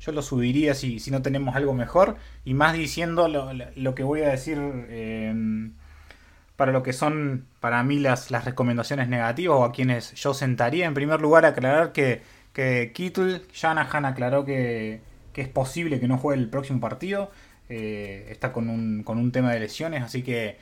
yo 0.00 0.12
lo 0.12 0.22
subiría 0.22 0.74
si, 0.74 1.00
si 1.00 1.10
no 1.10 1.22
tenemos 1.22 1.54
algo 1.56 1.74
mejor. 1.74 2.16
Y 2.44 2.54
más 2.54 2.72
diciendo 2.72 3.28
lo, 3.28 3.94
que 3.94 4.02
voy 4.02 4.22
a 4.22 4.30
decir 4.30 4.58
eh, 4.88 5.70
para 6.58 6.72
lo 6.72 6.82
que 6.82 6.92
son 6.92 7.46
para 7.60 7.84
mí 7.84 8.00
las, 8.00 8.32
las 8.32 8.44
recomendaciones 8.44 9.08
negativas 9.08 9.58
o 9.58 9.64
a 9.64 9.70
quienes 9.70 10.12
yo 10.14 10.34
sentaría. 10.34 10.86
En 10.86 10.94
primer 10.94 11.20
lugar, 11.20 11.46
aclarar 11.46 11.92
que, 11.92 12.22
que 12.52 12.90
Kittle, 12.92 13.42
Shanahan 13.54 14.04
aclaró 14.04 14.44
que, 14.44 15.00
que 15.32 15.40
es 15.42 15.48
posible 15.48 16.00
que 16.00 16.08
no 16.08 16.18
juegue 16.18 16.42
el 16.42 16.50
próximo 16.50 16.80
partido. 16.80 17.30
Eh, 17.68 18.26
está 18.30 18.52
con 18.52 18.68
un, 18.70 19.04
con 19.04 19.18
un 19.18 19.30
tema 19.30 19.52
de 19.52 19.60
lesiones, 19.60 20.02
así 20.02 20.24
que 20.24 20.58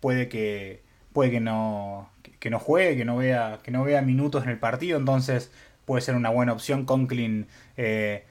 puede 0.00 0.28
que 0.28 0.82
puede 1.14 1.30
que 1.30 1.40
no, 1.40 2.10
que, 2.40 2.50
no 2.50 2.58
juegue, 2.58 2.98
que 2.98 3.06
no, 3.06 3.16
vea, 3.16 3.60
que 3.62 3.70
no 3.70 3.84
vea 3.84 4.02
minutos 4.02 4.44
en 4.44 4.50
el 4.50 4.58
partido, 4.58 4.98
entonces 4.98 5.50
puede 5.86 6.02
ser 6.02 6.14
una 6.14 6.28
buena 6.28 6.52
opción 6.52 6.84
Conklin 6.84 7.46
eh, 7.78 8.26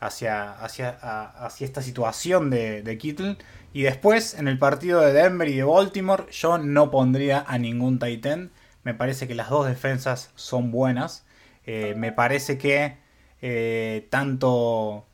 hacia, 0.00 0.52
hacia, 0.52 0.88
hacia, 0.88 1.66
esta 1.66 1.82
situación 1.82 2.48
de, 2.48 2.82
de 2.82 2.96
Kittle. 2.96 3.36
Y 3.72 3.82
después, 3.82 4.34
en 4.34 4.48
el 4.48 4.58
partido 4.58 5.00
de 5.00 5.12
Denver 5.12 5.48
y 5.48 5.54
de 5.56 5.64
Baltimore, 5.64 6.24
yo 6.30 6.58
no 6.58 6.90
pondría 6.90 7.44
a 7.46 7.56
ningún 7.58 7.98
Titan. 7.98 8.50
Me 8.84 8.92
parece 8.94 9.26
que 9.26 9.34
las 9.34 9.48
dos 9.48 9.66
defensas 9.66 10.30
son 10.34 10.70
buenas. 10.70 11.24
Eh, 11.64 11.94
me 11.96 12.12
parece 12.12 12.58
que 12.58 12.96
eh, 13.40 14.06
tanto 14.10 15.06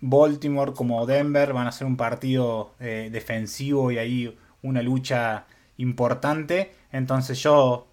Baltimore 0.00 0.72
como 0.72 1.04
Denver 1.06 1.52
van 1.52 1.66
a 1.66 1.72
ser 1.72 1.86
un 1.86 1.96
partido 1.96 2.74
eh, 2.78 3.08
defensivo 3.10 3.90
y 3.90 3.98
ahí 3.98 4.38
una 4.62 4.82
lucha 4.82 5.46
importante. 5.76 6.72
Entonces 6.92 7.42
yo, 7.42 7.88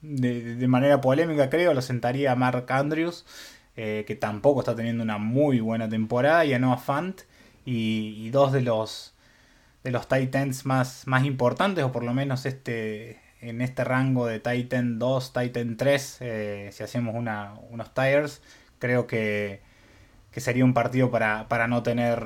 de, 0.00 0.66
manera 0.66 1.00
polémica 1.02 1.50
creo, 1.50 1.74
lo 1.74 1.82
sentaría 1.82 2.32
a 2.32 2.36
Mark 2.36 2.66
Andrews, 2.70 3.26
que 3.74 4.18
tampoco 4.20 4.60
está 4.60 4.74
teniendo 4.74 5.04
una 5.04 5.18
muy 5.18 5.60
buena 5.60 5.88
temporada, 5.88 6.44
y 6.44 6.52
a 6.52 6.58
Noah 6.58 6.78
Fant. 6.78 7.20
y 7.64 8.28
dos 8.30 8.52
de 8.52 8.62
los 8.62 9.14
de 9.88 9.92
los 9.92 10.06
Titans 10.06 10.66
más, 10.66 11.06
más 11.06 11.24
importantes, 11.24 11.82
o 11.82 11.90
por 11.92 12.04
lo 12.04 12.12
menos 12.12 12.44
este, 12.44 13.22
en 13.40 13.62
este 13.62 13.84
rango 13.84 14.26
de 14.26 14.38
Titan 14.38 14.98
2, 14.98 15.32
Titan 15.32 15.78
3, 15.78 16.18
eh, 16.20 16.68
si 16.72 16.82
hacemos 16.82 17.14
una, 17.14 17.54
unos 17.70 17.94
tires, 17.94 18.42
creo 18.78 19.06
que, 19.06 19.62
que 20.30 20.40
sería 20.40 20.66
un 20.66 20.74
partido 20.74 21.10
para, 21.10 21.48
para, 21.48 21.68
no 21.68 21.82
tener 21.82 22.22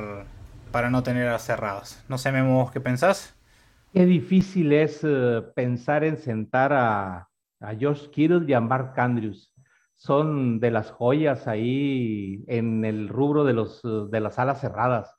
para 0.73 0.91
no 0.91 1.05
tener 1.05 1.39
cerradas. 1.39 2.05
No 2.09 2.19
sé, 2.19 2.33
Memo, 2.33 2.69
¿qué 2.73 2.81
pensás? 2.81 3.37
Qué 3.93 4.07
difícil 4.07 4.73
es 4.73 5.01
eh, 5.05 5.43
pensar 5.55 6.03
en 6.03 6.17
sentar 6.17 6.73
a, 6.73 7.29
a 7.61 7.75
Josh 7.81 8.09
Kittle 8.09 8.45
y 8.49 8.55
a 8.55 8.61
Mark 8.61 8.95
Andrews. 8.97 9.55
Son 9.95 10.59
de 10.59 10.73
las 10.73 10.91
joyas 10.91 11.47
ahí 11.47 12.43
en 12.49 12.85
el 12.85 13.09
rubro 13.09 13.45
de, 13.45 13.53
los, 13.53 13.81
de 13.83 14.21
las 14.21 14.41
alas 14.41 14.61
cerradas 14.61 15.15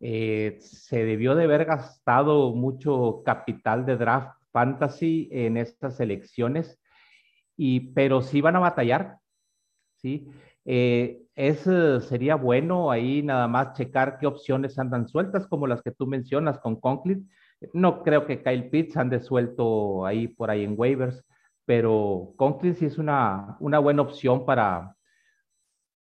eh, 0.00 0.58
se 0.60 1.04
debió 1.04 1.34
de 1.34 1.44
haber 1.44 1.64
gastado 1.64 2.54
mucho 2.54 3.22
capital 3.24 3.84
de 3.86 3.96
draft 3.96 4.38
fantasy 4.52 5.28
en 5.32 5.56
estas 5.56 6.00
elecciones, 6.00 6.80
y, 7.56 7.92
pero 7.92 8.22
sí 8.22 8.40
van 8.40 8.56
a 8.56 8.60
batallar, 8.60 9.18
¿sí? 9.96 10.28
Eh, 10.64 11.22
es, 11.34 11.60
sería 12.08 12.34
bueno 12.34 12.90
ahí 12.90 13.22
nada 13.22 13.48
más 13.48 13.72
checar 13.74 14.18
qué 14.18 14.26
opciones 14.26 14.78
andan 14.78 15.08
sueltas, 15.08 15.46
como 15.46 15.66
las 15.66 15.82
que 15.82 15.92
tú 15.92 16.06
mencionas 16.06 16.58
con 16.58 16.80
Conklin. 16.80 17.30
No 17.72 18.02
creo 18.02 18.26
que 18.26 18.42
Kyle 18.42 18.68
Pitts 18.70 18.96
ande 18.96 19.20
suelto 19.20 20.04
ahí 20.06 20.28
por 20.28 20.50
ahí 20.50 20.64
en 20.64 20.74
waivers, 20.76 21.24
pero 21.64 22.34
Conklin 22.36 22.74
sí 22.74 22.86
es 22.86 22.98
una, 22.98 23.56
una 23.60 23.78
buena 23.78 24.02
opción 24.02 24.44
para, 24.46 24.94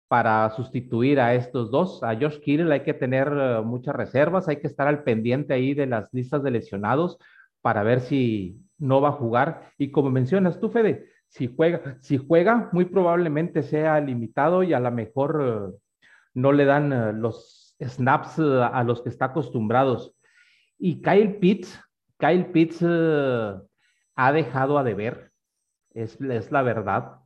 para 0.08 0.50
sustituir 0.52 1.20
a 1.20 1.36
estos 1.36 1.72
dos. 1.72 2.04
A 2.04 2.16
Josh 2.16 2.40
Kittle 2.40 2.74
hay 2.74 2.82
que 2.82 2.94
tener 2.94 3.28
eh, 3.32 3.62
muchas 3.64 3.96
reservas, 3.96 4.48
hay 4.48 4.58
que 4.58 4.68
estar 4.68 4.88
al 4.88 5.04
pendiente 5.04 5.54
ahí 5.54 5.74
de 5.74 5.86
las 5.86 6.14
listas 6.14 6.44
de 6.44 6.52
lesionados 6.52 7.18
para 7.62 7.84
ver 7.84 8.00
si 8.02 8.62
no 8.78 9.02
va 9.02 9.10
a 9.10 9.14
jugar. 9.14 9.72
Y 9.78 9.92
como 9.92 10.10
mencionas 10.10 10.60
tú, 10.60 10.70
Fede, 10.70 11.10
si 11.28 11.48
juega, 11.48 11.98
si 12.00 12.18
juega, 12.18 12.70
muy 12.72 12.86
probablemente 12.86 13.64
sea 13.64 14.00
limitado 14.00 14.64
y 14.64 14.74
a 14.74 14.80
lo 14.80 14.92
mejor 14.92 15.74
eh, 15.74 15.78
no 16.34 16.52
le 16.54 16.66
dan 16.66 16.94
eh, 16.94 17.14
los 17.14 17.76
snaps 17.80 18.40
a 18.40 18.84
los 18.84 19.02
que 19.02 19.10
está 19.10 19.26
acostumbrados. 19.26 20.16
Y 20.80 21.02
Kyle 21.02 21.36
Pitts, 21.36 21.80
Kyle 22.18 22.46
Pitts 22.46 22.84
ha 22.84 24.32
dejado 24.32 24.78
a 24.78 24.84
deber, 24.84 25.32
es, 25.94 26.20
es 26.22 26.52
la 26.52 26.64
verdad. 26.64 27.20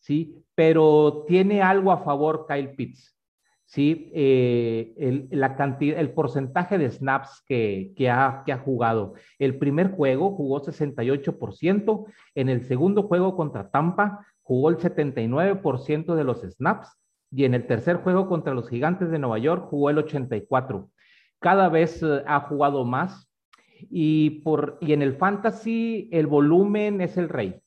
¿sí? 0.00 0.44
Pero 0.58 1.24
tiene 1.28 1.62
algo 1.62 1.92
a 1.92 1.98
favor 1.98 2.44
Kyle 2.48 2.74
Pitts. 2.74 3.16
¿sí? 3.64 4.10
Eh, 4.12 4.92
el, 4.98 5.28
la 5.30 5.54
cantidad, 5.54 6.00
el 6.00 6.10
porcentaje 6.10 6.78
de 6.78 6.90
snaps 6.90 7.44
que, 7.46 7.94
ha 8.10 8.58
jugado. 8.64 9.14
El 9.38 9.56
primer 9.56 9.92
juego 9.92 10.32
jugó 10.32 10.60
68%, 10.60 12.06
en 12.34 12.48
el 12.48 12.64
segundo 12.64 13.04
juego 13.04 13.36
contra 13.36 13.70
Tampa 13.70 14.26
jugó 14.42 14.70
el 14.70 14.78
79% 14.78 16.16
de 16.16 16.24
los 16.24 16.40
snaps 16.40 16.98
y 17.30 17.44
en 17.44 17.54
el 17.54 17.68
tercer 17.68 17.98
juego 17.98 18.28
contra 18.28 18.52
los 18.52 18.68
Gigantes 18.68 19.12
de 19.12 19.20
Nueva 19.20 19.38
York 19.38 19.68
jugó 19.70 19.90
el 19.90 19.98
84%. 19.98 20.90
Cada 21.38 21.68
vez 21.68 22.02
eh, 22.02 22.24
ha 22.26 22.40
jugado 22.40 22.84
más 22.84 23.30
y, 23.78 24.40
por, 24.40 24.76
y 24.80 24.92
en 24.92 25.02
el 25.02 25.14
fantasy 25.14 26.08
el 26.10 26.26
volumen 26.26 27.00
es 27.00 27.16
el 27.16 27.28
rey. 27.28 27.62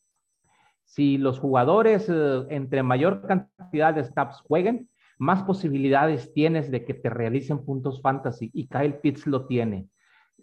Si 0.92 1.18
los 1.18 1.40
jugadores 1.40 2.10
eh, 2.10 2.46
entre 2.50 2.84
mayor 2.84 3.26
cantidad 3.26 3.94
de 3.94 4.04
snaps 4.04 4.42
jueguen, 4.42 4.90
más 5.18 5.42
posibilidades 5.44 6.34
tienes 6.34 6.70
de 6.70 6.84
que 6.84 6.94
te 6.94 7.10
realicen 7.10 7.64
puntos 7.64 8.02
fantasy 8.02 8.52
y 8.54 8.68
Kyle 8.68 8.96
Pitts 8.96 9.26
lo 9.26 9.48
tiene. 9.48 9.88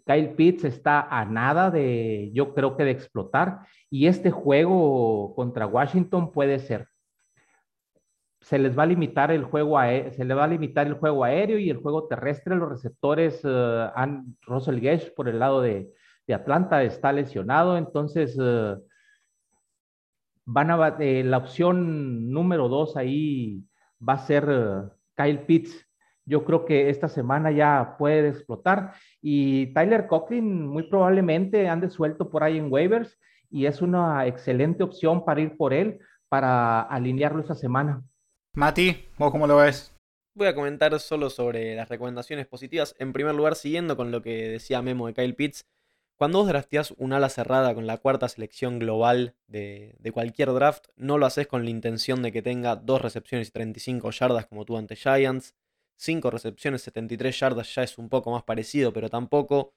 Kyle 0.07 0.29
Pitts 0.29 0.63
está 0.63 1.01
a 1.01 1.23
nada 1.23 1.69
de, 1.69 2.31
yo 2.33 2.55
creo 2.55 2.75
que 2.75 2.83
de 2.83 2.89
explotar 2.89 3.59
y 3.91 4.07
este 4.07 4.31
juego 4.31 5.35
contra 5.35 5.67
Washington 5.67 6.31
puede 6.31 6.57
ser. 6.57 6.87
Se 8.41 8.57
les 8.57 8.75
va 8.75 8.83
a 8.83 8.87
limitar 8.87 9.29
el 9.29 9.43
juego 9.43 9.77
aéreo, 9.77 10.13
se 10.13 10.25
le 10.25 10.33
va 10.33 10.45
a 10.45 10.47
limitar 10.47 10.87
el 10.87 10.95
juego 10.95 11.25
aéreo 11.25 11.59
y 11.59 11.69
el 11.69 11.77
juego 11.77 12.07
terrestre. 12.07 12.55
Los 12.55 12.69
receptores, 12.69 13.45
uh, 13.45 13.91
Russell 14.47 14.79
Gage 14.79 15.11
por 15.11 15.29
el 15.29 15.37
lado 15.37 15.61
de, 15.61 15.93
Atlanta 16.33 16.83
está 16.83 17.11
lesionado, 17.11 17.75
entonces 17.77 18.37
uh, 18.37 18.79
van 20.51 20.71
a, 20.71 20.95
eh, 20.99 21.23
la 21.23 21.37
opción 21.37 22.31
número 22.31 22.69
dos 22.69 22.97
ahí 22.97 23.63
va 24.07 24.13
a 24.13 24.25
ser 24.25 24.47
eh, 24.49 24.89
Kyle 25.15 25.45
Pitts. 25.45 25.87
Yo 26.25 26.43
creo 26.43 26.65
que 26.65 26.89
esta 26.89 27.07
semana 27.07 27.51
ya 27.51 27.95
puede 27.97 28.29
explotar. 28.29 28.93
Y 29.21 29.73
Tyler 29.73 30.07
Coughlin 30.07 30.67
muy 30.67 30.83
probablemente 30.89 31.67
ande 31.67 31.89
suelto 31.89 32.31
por 32.31 32.43
ahí 32.43 32.57
en 32.57 32.71
waivers 32.71 33.19
y 33.51 33.67
es 33.67 33.81
una 33.81 34.25
excelente 34.25 34.83
opción 34.83 35.23
para 35.23 35.41
ir 35.41 35.55
por 35.55 35.71
él, 35.71 35.99
para 36.29 36.81
alinearlo 36.81 37.41
esta 37.41 37.55
semana. 37.55 38.03
Mati, 38.55 39.05
¿vos 39.17 39.31
cómo 39.31 39.45
lo 39.45 39.57
ves? 39.57 39.95
Voy 40.35 40.47
a 40.47 40.55
comentar 40.55 40.99
solo 40.99 41.29
sobre 41.29 41.75
las 41.75 41.89
recomendaciones 41.89 42.47
positivas. 42.47 42.95
En 42.97 43.13
primer 43.13 43.35
lugar, 43.35 43.55
siguiendo 43.55 43.95
con 43.95 44.11
lo 44.11 44.21
que 44.21 44.49
decía 44.49 44.81
Memo 44.81 45.07
de 45.07 45.13
Kyle 45.13 45.35
Pitts, 45.35 45.65
cuando 46.19 46.39
vos 46.39 46.49
drafteás 46.49 46.91
un 46.97 47.13
ala 47.13 47.29
cerrada 47.29 47.73
con 47.73 47.87
la 47.87 47.97
cuarta 47.97 48.27
selección 48.27 48.77
global 48.77 49.37
de, 49.47 49.95
cualquier 50.13 50.51
draft, 50.51 50.87
no 50.97 51.17
lo 51.17 51.25
haces 51.25 51.47
con 51.47 51.63
la 51.63 51.69
intención 51.69 52.21
de 52.21 52.33
que 52.33 52.41
tenga 52.41 52.75
dos 52.75 53.01
recepciones 53.01 53.47
y 53.47 53.51
35 53.51 54.11
yardas 54.11 54.45
como 54.45 54.65
tuvo 54.65 54.79
ante 54.79 54.97
Giants, 54.97 55.55
5 55.95 56.29
recepciones 56.29 56.81
73 56.81 57.39
yardas 57.39 57.73
ya 57.73 57.83
es 57.83 57.97
un 57.97 58.09
poco 58.09 58.31
más 58.31 58.43
parecido, 58.43 58.91
pero 58.91 59.09
tampoco, 59.09 59.71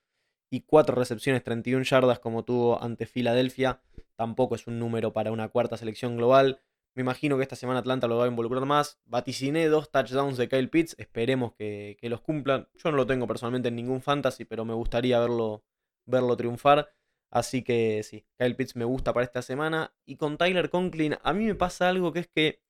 y 0.49 0.63
4 0.63 0.93
recepciones 0.95 1.45
31 1.45 1.85
yardas 1.85 2.19
como 2.19 2.43
tuvo 2.43 2.83
ante 2.83 3.05
Filadelfia, 3.05 3.79
tampoco 4.17 4.55
es 4.55 4.67
un 4.67 4.79
número 4.79 5.13
para 5.13 5.31
una 5.31 5.47
cuarta 5.47 5.77
selección 5.77 6.17
global. 6.17 6.59
Me 6.93 7.03
imagino 7.03 7.37
que 7.37 7.43
esta 7.43 7.55
semana 7.55 7.79
Atlanta 7.79 8.07
lo 8.07 8.17
va 8.17 8.25
a 8.25 8.27
involucrar 8.27 8.65
más. 8.65 8.99
Vaticiné 9.05 9.69
dos 9.69 9.91
touchdowns 9.91 10.35
de 10.35 10.49
Kyle 10.49 10.69
Pitts, 10.69 10.97
esperemos 10.99 11.53
que 11.53 11.97
los 12.01 12.19
cumplan. 12.19 12.67
Yo 12.75 12.91
no 12.91 12.97
lo 12.97 13.07
tengo 13.07 13.27
personalmente 13.27 13.69
en 13.69 13.77
ningún 13.77 14.01
fantasy, 14.01 14.43
pero 14.43 14.65
me 14.65 14.73
gustaría 14.73 15.21
verlo 15.21 15.63
verlo 16.05 16.37
triunfar. 16.37 16.93
Así 17.31 17.63
que 17.63 18.03
sí, 18.03 18.25
Kyle 18.37 18.55
Pitts 18.55 18.75
me 18.75 18.85
gusta 18.85 19.13
para 19.13 19.25
esta 19.25 19.41
semana. 19.41 19.93
Y 20.05 20.17
con 20.17 20.37
Tyler 20.37 20.69
Conklin, 20.69 21.17
a 21.23 21.33
mí 21.33 21.45
me 21.45 21.55
pasa 21.55 21.89
algo 21.89 22.13
que 22.13 22.19
es 22.19 22.27
que 22.27 22.61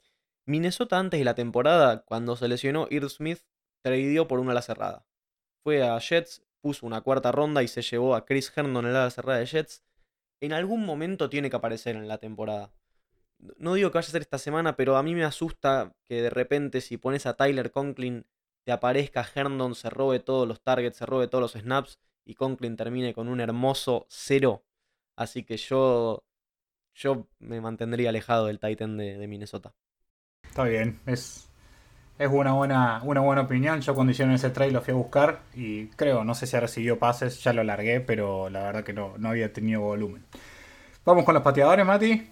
Minnesota 0.46 1.00
antes 1.00 1.20
de 1.20 1.26
la 1.26 1.36
temporada, 1.36 2.04
cuando 2.06 2.36
se 2.36 2.48
lesionó 2.48 2.88
Irv 2.90 3.10
Smith, 3.10 3.40
tradeó 3.82 4.28
por 4.28 4.40
una 4.40 4.52
ala 4.52 4.62
cerrada. 4.62 5.06
Fue 5.64 5.84
a 5.84 5.98
Jets, 6.00 6.44
puso 6.62 6.86
una 6.86 7.02
cuarta 7.02 7.32
ronda 7.32 7.64
y 7.64 7.68
se 7.68 7.82
llevó 7.82 8.16
a 8.16 8.26
Chris 8.26 8.52
Herndon 8.56 8.86
en 8.86 8.94
la 8.94 9.02
ala 9.02 9.12
cerrada 9.12 9.40
de 9.40 9.46
Jets. 9.46 9.84
En 10.42 10.54
algún 10.54 10.86
momento 10.86 11.30
tiene 11.30 11.50
que 11.50 11.56
aparecer 11.56 11.96
en 11.96 12.08
la 12.08 12.18
temporada. 12.18 12.74
No 13.58 13.74
digo 13.74 13.92
que 13.92 13.98
vaya 13.98 14.08
a 14.08 14.12
ser 14.12 14.22
esta 14.22 14.38
semana, 14.38 14.78
pero 14.78 14.96
a 14.96 15.04
mí 15.04 15.16
me 15.16 15.26
asusta 15.26 15.94
que 16.08 16.22
de 16.22 16.30
repente 16.30 16.80
si 16.80 16.98
pones 16.98 17.26
a 17.26 17.36
Tyler 17.36 17.72
Conklin 17.72 18.26
te 18.66 18.72
aparezca 18.72 19.28
Herndon, 19.36 19.76
se 19.76 19.90
robe 19.90 20.20
todos 20.20 20.48
los 20.48 20.62
targets, 20.62 20.98
se 20.98 21.06
robe 21.06 21.28
todos 21.28 21.42
los 21.42 21.62
snaps 21.62 22.00
y 22.26 22.36
Conklin 22.36 22.76
termine 22.76 23.14
con 23.14 23.28
un 23.28 23.40
hermoso 23.40 24.06
cero. 24.10 24.64
Así 25.16 25.44
que 25.44 25.58
yo, 25.58 26.24
yo 26.94 27.28
me 27.40 27.62
mantendría 27.62 28.10
alejado 28.10 28.48
del 28.48 28.60
Titan 28.60 28.98
de, 28.98 29.28
Minnesota. 29.28 29.74
Está 30.44 30.64
bien, 30.64 31.00
es, 31.06 31.50
es 32.18 32.30
una, 32.32 32.54
buena, 32.54 33.02
una 33.04 33.22
buena 33.22 33.42
opinión. 33.42 33.82
Yo 33.82 33.94
cuando 33.96 34.12
hicieron 34.12 34.34
ese 34.34 34.50
trade 34.50 34.72
lo 34.72 34.82
fui 34.82 34.94
a 34.94 34.98
buscar 34.98 35.42
y 35.54 35.88
creo, 35.88 36.24
no 36.24 36.36
sé 36.36 36.48
si 36.48 36.56
ha 36.56 36.60
recibido 36.60 37.00
pases, 37.00 37.44
ya 37.44 37.54
lo 37.54 37.64
largué, 37.64 38.00
pero 38.00 38.50
la 38.50 38.64
verdad 38.64 38.84
que 38.84 38.94
no, 38.94 39.18
no 39.18 39.30
había 39.30 39.52
tenido 39.54 39.82
volumen. 39.82 40.24
Vamos 41.06 41.26
con 41.26 41.34
los 41.34 41.44
pateadores, 41.44 41.86
Mati. 41.86 42.30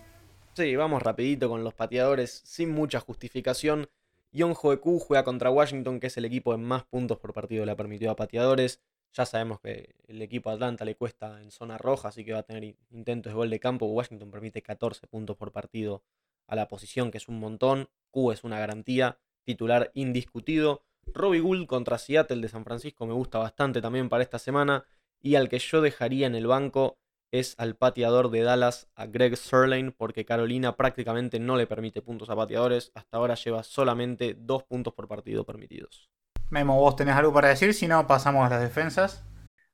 Sí, 0.54 0.76
vamos 0.76 1.02
rapidito 1.02 1.50
con 1.50 1.64
los 1.64 1.74
pateadores, 1.74 2.42
sin 2.46 2.72
mucha 2.72 3.00
justificación. 3.00 3.88
Yon 4.34 4.54
Joeku 4.54 5.00
juega 5.00 5.24
contra 5.24 5.50
Washington, 5.50 6.00
que 6.00 6.08
es 6.08 6.18
el 6.18 6.26
equipo 6.26 6.54
en 6.54 6.64
más 6.64 6.84
puntos 6.86 7.20
por 7.20 7.34
partido 7.34 7.66
le 7.66 7.72
ha 7.72 7.76
permitido 7.76 8.12
a 8.12 8.16
pateadores. 8.16 8.82
Ya 9.14 9.26
sabemos 9.26 9.60
que 9.60 9.96
el 10.08 10.22
equipo 10.22 10.50
Atlanta 10.50 10.86
le 10.86 10.96
cuesta 10.96 11.42
en 11.42 11.52
zona 11.52 11.78
roja, 11.78 12.08
así 12.08 12.24
que 12.24 12.32
va 12.32 12.40
a 12.40 12.44
tener 12.44 12.64
intentos 12.92 13.32
de 13.32 13.36
gol 13.36 13.50
de 13.50 13.60
campo. 13.60 13.86
Washington 13.88 14.32
permite 14.32 14.62
14 14.62 15.08
puntos 15.08 15.36
por 15.36 15.52
partido 15.52 16.04
a 16.48 16.56
la 16.56 16.70
posición, 16.70 17.12
que 17.12 17.18
es 17.18 17.28
un 17.28 17.40
montón. 17.40 17.90
Q 18.10 18.32
es 18.32 18.44
una 18.44 18.60
garantía, 18.60 19.20
titular 19.44 19.92
indiscutido. 19.96 20.84
Robbie 21.08 21.42
Gould 21.42 21.68
contra 21.68 21.98
Seattle 21.98 22.42
de 22.42 22.48
San 22.48 22.64
Francisco 22.64 23.06
me 23.06 23.14
gusta 23.14 23.40
bastante 23.40 23.82
también 23.82 24.08
para 24.08 24.24
esta 24.24 24.40
semana. 24.40 24.86
Y 25.22 25.36
al 25.36 25.50
que 25.50 25.60
yo 25.60 25.82
dejaría 25.82 26.28
en 26.28 26.36
el 26.36 26.48
banco 26.48 26.98
es 27.32 27.56
al 27.58 27.76
pateador 27.76 28.30
de 28.30 28.42
Dallas, 28.42 28.90
a 28.96 29.08
Greg 29.08 29.38
Sirlein, 29.38 29.92
porque 29.92 30.26
Carolina 30.26 30.76
prácticamente 30.76 31.40
no 31.40 31.58
le 31.58 31.68
permite 31.68 32.02
puntos 32.02 32.30
a 32.30 32.36
pateadores. 32.36 32.92
Hasta 32.94 33.18
ahora 33.18 33.36
lleva 33.36 33.64
solamente 33.64 34.36
dos 34.38 34.64
puntos 34.64 34.94
por 34.94 35.08
partido 35.08 35.46
permitidos. 35.46 36.10
Memo, 36.52 36.78
¿vos 36.78 36.98
tenés 36.98 37.16
algo 37.16 37.32
para 37.32 37.48
decir? 37.48 37.74
Si 37.74 37.88
no, 37.88 38.06
pasamos 38.06 38.46
a 38.46 38.50
las 38.50 38.62
defensas. 38.62 39.26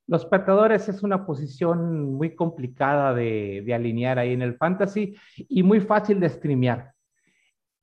Los 0.05 0.25
pateadores 0.27 0.87
es 0.87 1.01
una 1.01 1.25
posición 1.25 2.13
muy 2.13 2.35
complicada 2.35 3.15
de, 3.15 3.65
alinear 3.73 4.19
ahí 4.19 4.31
en 4.31 4.43
el 4.43 4.55
fantasy 4.55 5.15
y 5.35 5.63
muy 5.63 5.81
fácil 5.81 6.19
de 6.19 6.29
streamear. 6.29 6.93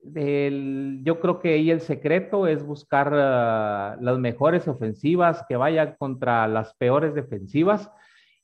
yo 0.01 1.21
creo 1.21 1.41
que 1.41 1.55
ahí 1.55 1.71
el 1.73 1.81
secreto 1.81 2.47
es 2.47 2.65
buscar 2.65 3.13
ah, 3.13 3.97
las 4.01 4.19
mejores 4.19 4.69
ofensivas 4.69 5.45
que 5.49 5.57
vayan 5.57 5.97
contra 5.99 6.47
las 6.47 6.73
peores 6.75 7.15
defensivas 7.15 7.91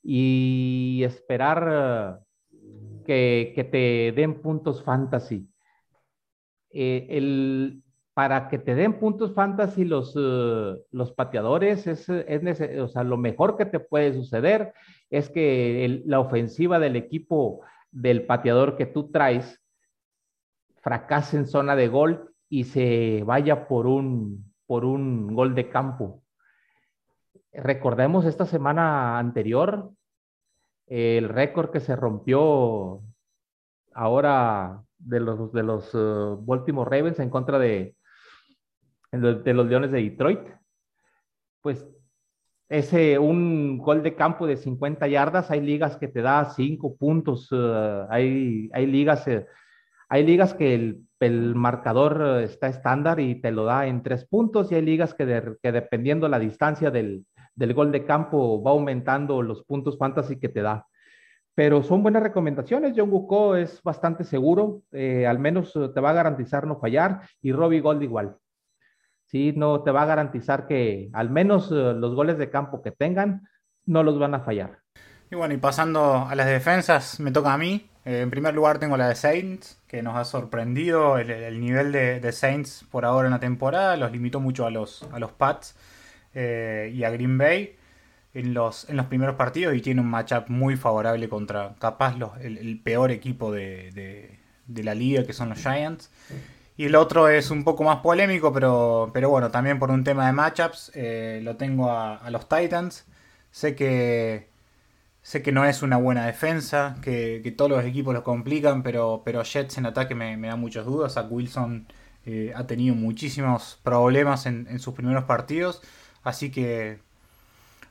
y 0.02 1.02
esperar 1.04 1.68
ah, 1.68 2.20
que, 3.06 3.68
te 3.70 4.12
den 4.20 4.42
puntos 4.42 4.82
fantasy. 4.82 5.48
Eh, 6.72 7.06
el, 7.08 7.82
para 8.14 8.48
que 8.48 8.58
te 8.58 8.74
den 8.74 8.98
puntos 8.98 9.34
fantasy 9.34 9.84
los, 9.84 10.14
eh, 10.18 10.76
los 10.90 11.12
pateadores, 11.12 11.86
es, 11.86 12.08
es 12.08 12.60
o 12.80 12.88
sea, 12.88 13.04
lo 13.04 13.16
mejor 13.16 13.56
que 13.56 13.66
te 13.66 13.80
puede 13.80 14.12
suceder 14.14 14.74
es 15.10 15.30
que 15.30 16.02
la 16.04 16.20
ofensiva 16.20 16.78
del 16.78 16.96
equipo 16.96 17.62
del 17.90 18.26
pateador 18.26 18.76
que 18.76 18.86
tú 18.86 19.10
traes 19.10 19.60
fracase 20.76 21.36
en 21.36 21.46
zona 21.46 21.76
de 21.76 21.88
gol 21.88 22.34
y 22.48 22.64
se 22.64 23.22
vaya 23.24 23.68
por 23.68 23.86
un, 23.86 24.52
por 24.66 24.84
un 24.84 25.34
gol 25.34 25.54
de 25.54 25.68
campo. 25.68 26.22
Recordemos 27.52 28.24
esta 28.24 28.46
semana 28.46 29.18
anterior 29.18 29.90
el 30.86 31.28
récord 31.28 31.70
que 31.70 31.80
se 31.80 31.94
rompió 31.94 33.02
ahora 33.94 34.82
de 34.98 35.20
los, 35.20 35.52
de 35.52 35.62
los 35.62 35.94
uh, 35.94 36.36
Baltimore 36.44 36.90
Ravens 36.90 37.20
en 37.20 37.30
contra 37.30 37.58
de, 37.58 37.94
de 39.12 39.54
los 39.54 39.66
Leones 39.66 39.90
de 39.90 40.02
Detroit, 40.02 40.40
pues 41.60 41.86
ese 42.70 43.18
un 43.18 43.78
gol 43.78 44.02
de 44.02 44.14
campo 44.14 44.46
de 44.46 44.56
50 44.56 45.08
yardas, 45.08 45.50
hay 45.50 45.60
ligas 45.60 45.96
que 45.96 46.06
te 46.06 46.22
da 46.22 46.44
5 46.44 46.96
puntos, 46.96 47.48
eh, 47.50 48.06
hay, 48.08 48.70
hay, 48.72 48.86
ligas, 48.86 49.26
eh, 49.26 49.46
hay 50.08 50.24
ligas 50.24 50.54
que 50.54 50.74
el, 50.76 51.02
el, 51.18 51.56
marcador 51.56 52.42
está 52.42 52.68
estándar 52.68 53.18
y 53.18 53.40
te 53.40 53.50
lo 53.50 53.64
da 53.64 53.88
en 53.88 54.04
3 54.04 54.24
puntos 54.26 54.70
y 54.70 54.76
hay 54.76 54.82
ligas 54.82 55.14
que, 55.14 55.56
que 55.60 55.72
dependiendo 55.72 56.28
la 56.28 56.38
distancia 56.38 56.92
del, 56.92 57.26
del, 57.56 57.74
gol 57.74 57.90
de 57.90 58.04
campo 58.04 58.62
va 58.62 58.70
aumentando 58.70 59.42
los 59.42 59.64
puntos 59.64 59.98
fantasy 59.98 60.38
que 60.38 60.48
te 60.48 60.62
da. 60.62 60.86
Pero 61.56 61.82
son 61.82 62.04
buenas 62.04 62.22
recomendaciones. 62.22 62.94
John 62.96 63.10
Bucco 63.10 63.56
es 63.56 63.82
bastante 63.82 64.22
seguro, 64.22 64.82
eh, 64.92 65.26
al 65.26 65.40
menos 65.40 65.72
te 65.72 66.00
va 66.00 66.10
a 66.10 66.14
garantizar 66.14 66.68
no 66.68 66.78
fallar 66.78 67.22
y 67.42 67.50
Robbie 67.50 67.80
Gold 67.80 68.04
igual. 68.04 68.36
¿Sí? 69.30 69.52
No 69.56 69.82
te 69.82 69.90
va 69.90 70.02
a 70.02 70.06
garantizar 70.06 70.66
que 70.66 71.08
al 71.12 71.30
menos 71.30 71.70
eh, 71.70 71.94
los 71.94 72.14
goles 72.14 72.38
de 72.38 72.50
campo 72.50 72.82
que 72.82 72.90
tengan 72.90 73.48
no 73.86 74.02
los 74.02 74.18
van 74.18 74.34
a 74.34 74.40
fallar. 74.40 74.80
Y 75.30 75.36
bueno, 75.36 75.54
y 75.54 75.58
pasando 75.58 76.26
a 76.28 76.34
las 76.34 76.46
defensas, 76.46 77.20
me 77.20 77.30
toca 77.30 77.54
a 77.54 77.58
mí. 77.58 77.88
Eh, 78.04 78.22
en 78.22 78.30
primer 78.30 78.54
lugar 78.54 78.78
tengo 78.78 78.96
la 78.96 79.08
de 79.08 79.14
Saints, 79.14 79.80
que 79.86 80.02
nos 80.02 80.16
ha 80.16 80.24
sorprendido 80.24 81.18
el, 81.18 81.60
nivel 81.60 81.92
de, 81.92 82.32
Saints 82.32 82.84
por 82.90 83.04
ahora 83.04 83.28
en 83.28 83.32
la 83.32 83.40
temporada. 83.40 83.96
Los 83.96 84.10
limitó 84.10 84.40
mucho 84.40 84.66
a 84.66 84.70
los, 84.70 85.06
a 85.12 85.20
los 85.20 85.30
Pats 85.32 85.76
eh, 86.34 86.90
y 86.92 87.04
a 87.04 87.10
Green 87.10 87.38
Bay 87.38 87.76
en 88.34 88.54
los, 88.54 88.88
en 88.88 88.96
los 88.96 89.06
primeros 89.06 89.36
partidos 89.36 89.74
y 89.74 89.80
tiene 89.80 90.00
un 90.00 90.08
matchup 90.08 90.48
muy 90.48 90.76
favorable 90.76 91.28
contra 91.28 91.74
capaz 91.78 92.16
el, 92.40 92.80
peor 92.82 93.10
equipo 93.10 93.52
de, 93.52 94.38
de, 94.66 94.82
la 94.82 94.94
liga, 94.94 95.24
que 95.24 95.32
son 95.32 95.50
los 95.50 95.58
Giants. 95.58 96.10
Y 96.80 96.86
el 96.86 96.94
otro 96.94 97.28
es 97.28 97.50
un 97.50 97.62
poco 97.62 97.84
más 97.84 97.98
polémico, 97.98 98.54
pero, 98.54 99.10
pero 99.12 99.28
bueno, 99.28 99.50
también 99.50 99.78
por 99.78 99.90
un 99.90 100.02
tema 100.02 100.24
de 100.26 100.32
matchups. 100.32 100.92
Eh, 100.94 101.40
lo 101.42 101.58
tengo 101.58 101.90
a, 101.90 102.30
los 102.30 102.48
Titans. 102.48 103.04
Sé 103.50 103.74
que, 103.76 104.48
sé 105.20 105.42
que 105.42 105.52
no 105.52 105.66
es 105.66 105.82
una 105.82 105.98
buena 105.98 106.24
defensa, 106.24 106.96
que, 107.02 107.54
todos 107.54 107.70
los 107.70 107.84
equipos 107.84 108.14
lo 108.14 108.24
complican, 108.24 108.82
pero, 108.82 109.20
pero 109.26 109.42
Jets 109.42 109.76
en 109.76 109.84
ataque 109.84 110.14
me, 110.14 110.38
da 110.38 110.56
muchas 110.56 110.86
dudas. 110.86 111.12
Zach 111.12 111.26
Wilson 111.30 111.86
eh, 112.24 112.54
ha 112.56 112.66
tenido 112.66 112.94
muchísimos 112.94 113.78
problemas 113.82 114.46
en, 114.46 114.78
sus 114.78 114.94
primeros 114.94 115.24
partidos. 115.24 115.82
Así 116.22 116.50
que, 116.50 117.00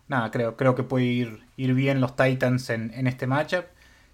nada, 0.08 0.32
creo, 0.32 0.58
creo 0.58 0.74
que 0.74 0.82
puede 0.82 1.06
ir, 1.06 1.44
ir 1.58 1.76
bien 1.76 2.02
los 2.02 2.16
Titans 2.16 2.72
en, 2.72 2.92
en 2.96 3.06
este 3.06 3.28
matchup. 3.28 3.66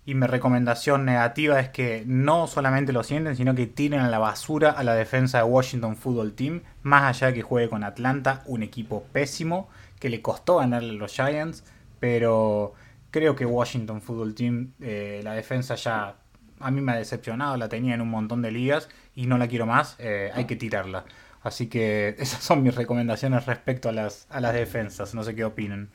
Y 0.05 0.13
mi 0.13 0.27
recomendación 0.27 1.03
negativa 1.03 1.59
es 1.59 1.69
que 1.69 2.03
no 2.05 2.45
solamente 2.45 2.93
lo 2.93 3.03
sienten, 3.03 3.35
sino 3.35 3.55
que 3.55 3.65
tiren 3.65 4.01
a 4.01 4.09
la 4.09 4.19
basura 4.19 4.69
a 4.69 4.83
la 4.83 4.93
defensa 4.93 5.39
de 5.39 5.45
Washington 5.45 5.97
Football 5.97 6.33
Team, 6.33 6.61
más 6.83 7.03
allá 7.03 7.27
de 7.27 7.33
que 7.33 7.41
juegue 7.41 7.69
con 7.69 7.83
Atlanta, 7.83 8.43
un 8.45 8.61
equipo 8.61 9.03
pésimo, 9.11 9.67
que 9.99 10.09
le 10.09 10.21
costó 10.21 10.57
ganarle 10.57 10.91
a 10.91 10.93
los 10.93 11.11
Giants, 11.11 11.63
pero 11.99 12.75
creo 13.09 13.35
que 13.35 13.45
Washington 13.45 14.01
Football 14.01 14.35
Team, 14.35 14.73
eh, 14.79 15.21
la 15.23 15.33
defensa 15.33 15.73
ya 15.73 16.17
a 16.59 16.71
mí 16.71 16.81
me 16.81 16.91
ha 16.91 16.95
decepcionado, 16.95 17.57
la 17.57 17.69
tenía 17.69 17.95
en 17.95 18.01
un 18.01 18.09
montón 18.09 18.41
de 18.41 18.51
ligas 18.51 18.89
y 19.15 19.25
no 19.25 19.37
la 19.37 19.47
quiero 19.47 19.65
más, 19.65 19.95
eh, 19.99 20.31
hay 20.33 20.45
que 20.45 20.55
tirarla. 20.55 21.05
Así 21.41 21.67
que 21.67 22.15
esas 22.19 22.43
son 22.43 22.63
mis 22.63 22.75
recomendaciones 22.75 23.45
respecto 23.45 23.89
a 23.89 23.91
las, 23.91 24.27
a 24.29 24.39
las 24.39 24.53
defensas, 24.53 25.13
no 25.15 25.23
sé 25.23 25.35
qué 25.35 25.45
opinan. 25.45 25.89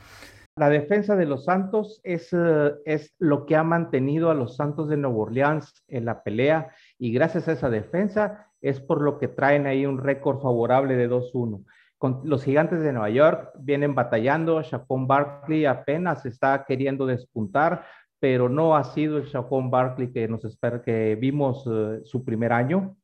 La 0.60 0.68
defensa 0.68 1.16
de 1.16 1.24
los 1.24 1.46
Santos 1.46 2.02
es, 2.04 2.34
eh, 2.34 2.74
es 2.84 3.14
lo 3.18 3.46
que 3.46 3.56
ha 3.56 3.64
mantenido 3.64 4.30
a 4.30 4.34
los 4.34 4.56
Santos 4.56 4.90
de 4.90 4.98
Nueva 4.98 5.16
Orleans 5.16 5.72
en 5.88 6.04
la 6.04 6.22
pelea 6.22 6.68
Y 6.98 7.12
gracias 7.12 7.48
a 7.48 7.52
esa 7.52 7.70
defensa 7.70 8.52
es 8.60 8.78
por 8.78 9.00
lo 9.00 9.18
que 9.18 9.28
traen 9.28 9.66
ahí 9.66 9.86
un 9.86 9.96
récord 9.96 10.38
favorable 10.42 10.96
de 10.96 11.08
2-1. 11.08 11.64
Con 11.96 12.20
los 12.24 12.44
gigantes 12.44 12.82
de 12.82 12.92
Nueva 12.92 13.08
York 13.08 13.52
vienen 13.58 13.94
batallando, 13.94 14.62
Chacón 14.62 15.06
Barkley 15.06 15.64
apenas 15.64 16.26
está 16.26 16.66
queriendo 16.66 17.06
despuntar, 17.06 17.86
pero 18.18 18.50
no 18.50 18.76
ha 18.76 18.84
sido 18.84 19.16
el 19.16 19.30
Chacón 19.30 19.70
Barkley 19.70 20.12
que 20.12 20.28
nos 20.28 20.44
espera, 20.44 20.82
que 20.82 21.14
vimos 21.14 21.66
uh, 21.66 22.04
su 22.04 22.22
primer 22.22 22.52
año. 22.52 22.98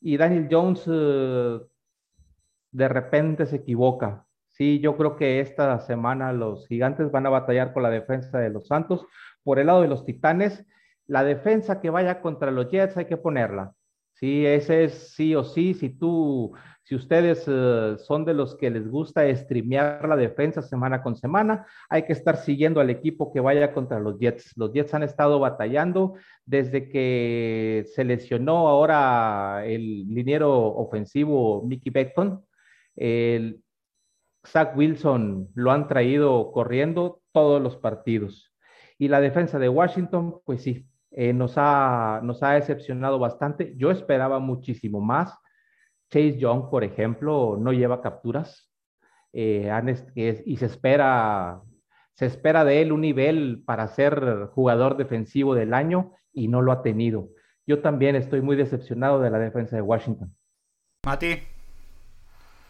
Y 0.00 0.16
Daniel 0.16 0.48
Jones 0.50 0.88
uh, 0.88 1.64
de 2.72 2.88
repente 2.88 3.46
se 3.46 3.56
equivoca. 3.58 4.26
Sí, 4.60 4.78
yo 4.78 4.94
creo 4.98 5.16
que 5.16 5.40
esta 5.40 5.80
semana 5.80 6.34
los 6.34 6.68
gigantes 6.68 7.10
van 7.10 7.24
a 7.24 7.30
batallar 7.30 7.72
con 7.72 7.82
la 7.82 7.88
defensa 7.88 8.38
de 8.38 8.50
los 8.50 8.66
Santos. 8.66 9.06
Por 9.42 9.58
el 9.58 9.68
lado 9.68 9.80
de 9.80 9.88
los 9.88 10.04
Titanes, 10.04 10.66
la 11.06 11.24
defensa 11.24 11.80
que 11.80 11.88
vaya 11.88 12.20
contra 12.20 12.50
los 12.50 12.68
Jets 12.70 12.94
hay 12.98 13.06
que 13.06 13.16
ponerla. 13.16 13.72
Sí, 14.12 14.44
ese 14.44 14.84
es 14.84 15.14
sí 15.14 15.34
o 15.34 15.44
sí. 15.44 15.72
Si 15.72 15.88
tú, 15.88 16.52
si 16.82 16.94
ustedes 16.94 17.48
uh, 17.48 17.96
son 17.96 18.26
de 18.26 18.34
los 18.34 18.54
que 18.54 18.68
les 18.68 18.86
gusta 18.86 19.34
streamear 19.34 20.06
la 20.06 20.16
defensa 20.16 20.60
semana 20.60 21.02
con 21.02 21.16
semana, 21.16 21.66
hay 21.88 22.02
que 22.02 22.12
estar 22.12 22.36
siguiendo 22.36 22.82
al 22.82 22.90
equipo 22.90 23.32
que 23.32 23.40
vaya 23.40 23.72
contra 23.72 23.98
los 23.98 24.18
Jets. 24.18 24.52
Los 24.58 24.74
Jets 24.74 24.92
han 24.92 25.04
estado 25.04 25.40
batallando 25.40 26.16
desde 26.44 26.90
que 26.90 27.86
se 27.94 28.04
lesionó 28.04 28.68
ahora 28.68 29.64
el 29.64 30.06
liniero 30.06 30.52
ofensivo 30.52 31.62
Mickey 31.66 31.90
Beckton. 31.90 32.44
El 32.94 33.62
Zach 34.46 34.76
Wilson 34.76 35.48
lo 35.54 35.70
han 35.70 35.88
traído 35.88 36.52
corriendo 36.52 37.20
todos 37.32 37.60
los 37.60 37.76
partidos. 37.76 38.52
Y 38.98 39.08
la 39.08 39.20
defensa 39.20 39.58
de 39.58 39.68
Washington, 39.68 40.40
pues 40.44 40.62
sí, 40.62 40.86
eh, 41.10 41.32
nos, 41.32 41.54
ha, 41.56 42.20
nos 42.22 42.42
ha 42.42 42.52
decepcionado 42.52 43.18
bastante. 43.18 43.74
Yo 43.76 43.90
esperaba 43.90 44.38
muchísimo 44.38 45.00
más. 45.00 45.36
Chase 46.10 46.38
Young, 46.38 46.70
por 46.70 46.84
ejemplo, 46.84 47.56
no 47.58 47.72
lleva 47.72 48.02
capturas 48.02 48.70
eh, 49.32 49.70
y 50.44 50.56
se 50.56 50.66
espera, 50.66 51.62
se 52.14 52.26
espera 52.26 52.64
de 52.64 52.82
él 52.82 52.92
un 52.92 53.00
nivel 53.00 53.62
para 53.64 53.86
ser 53.88 54.48
jugador 54.52 54.96
defensivo 54.96 55.54
del 55.54 55.72
año 55.72 56.12
y 56.32 56.48
no 56.48 56.62
lo 56.62 56.72
ha 56.72 56.82
tenido. 56.82 57.28
Yo 57.66 57.80
también 57.80 58.16
estoy 58.16 58.40
muy 58.40 58.56
decepcionado 58.56 59.20
de 59.20 59.30
la 59.30 59.38
defensa 59.38 59.76
de 59.76 59.82
Washington. 59.82 60.34
Mati. 61.06 61.59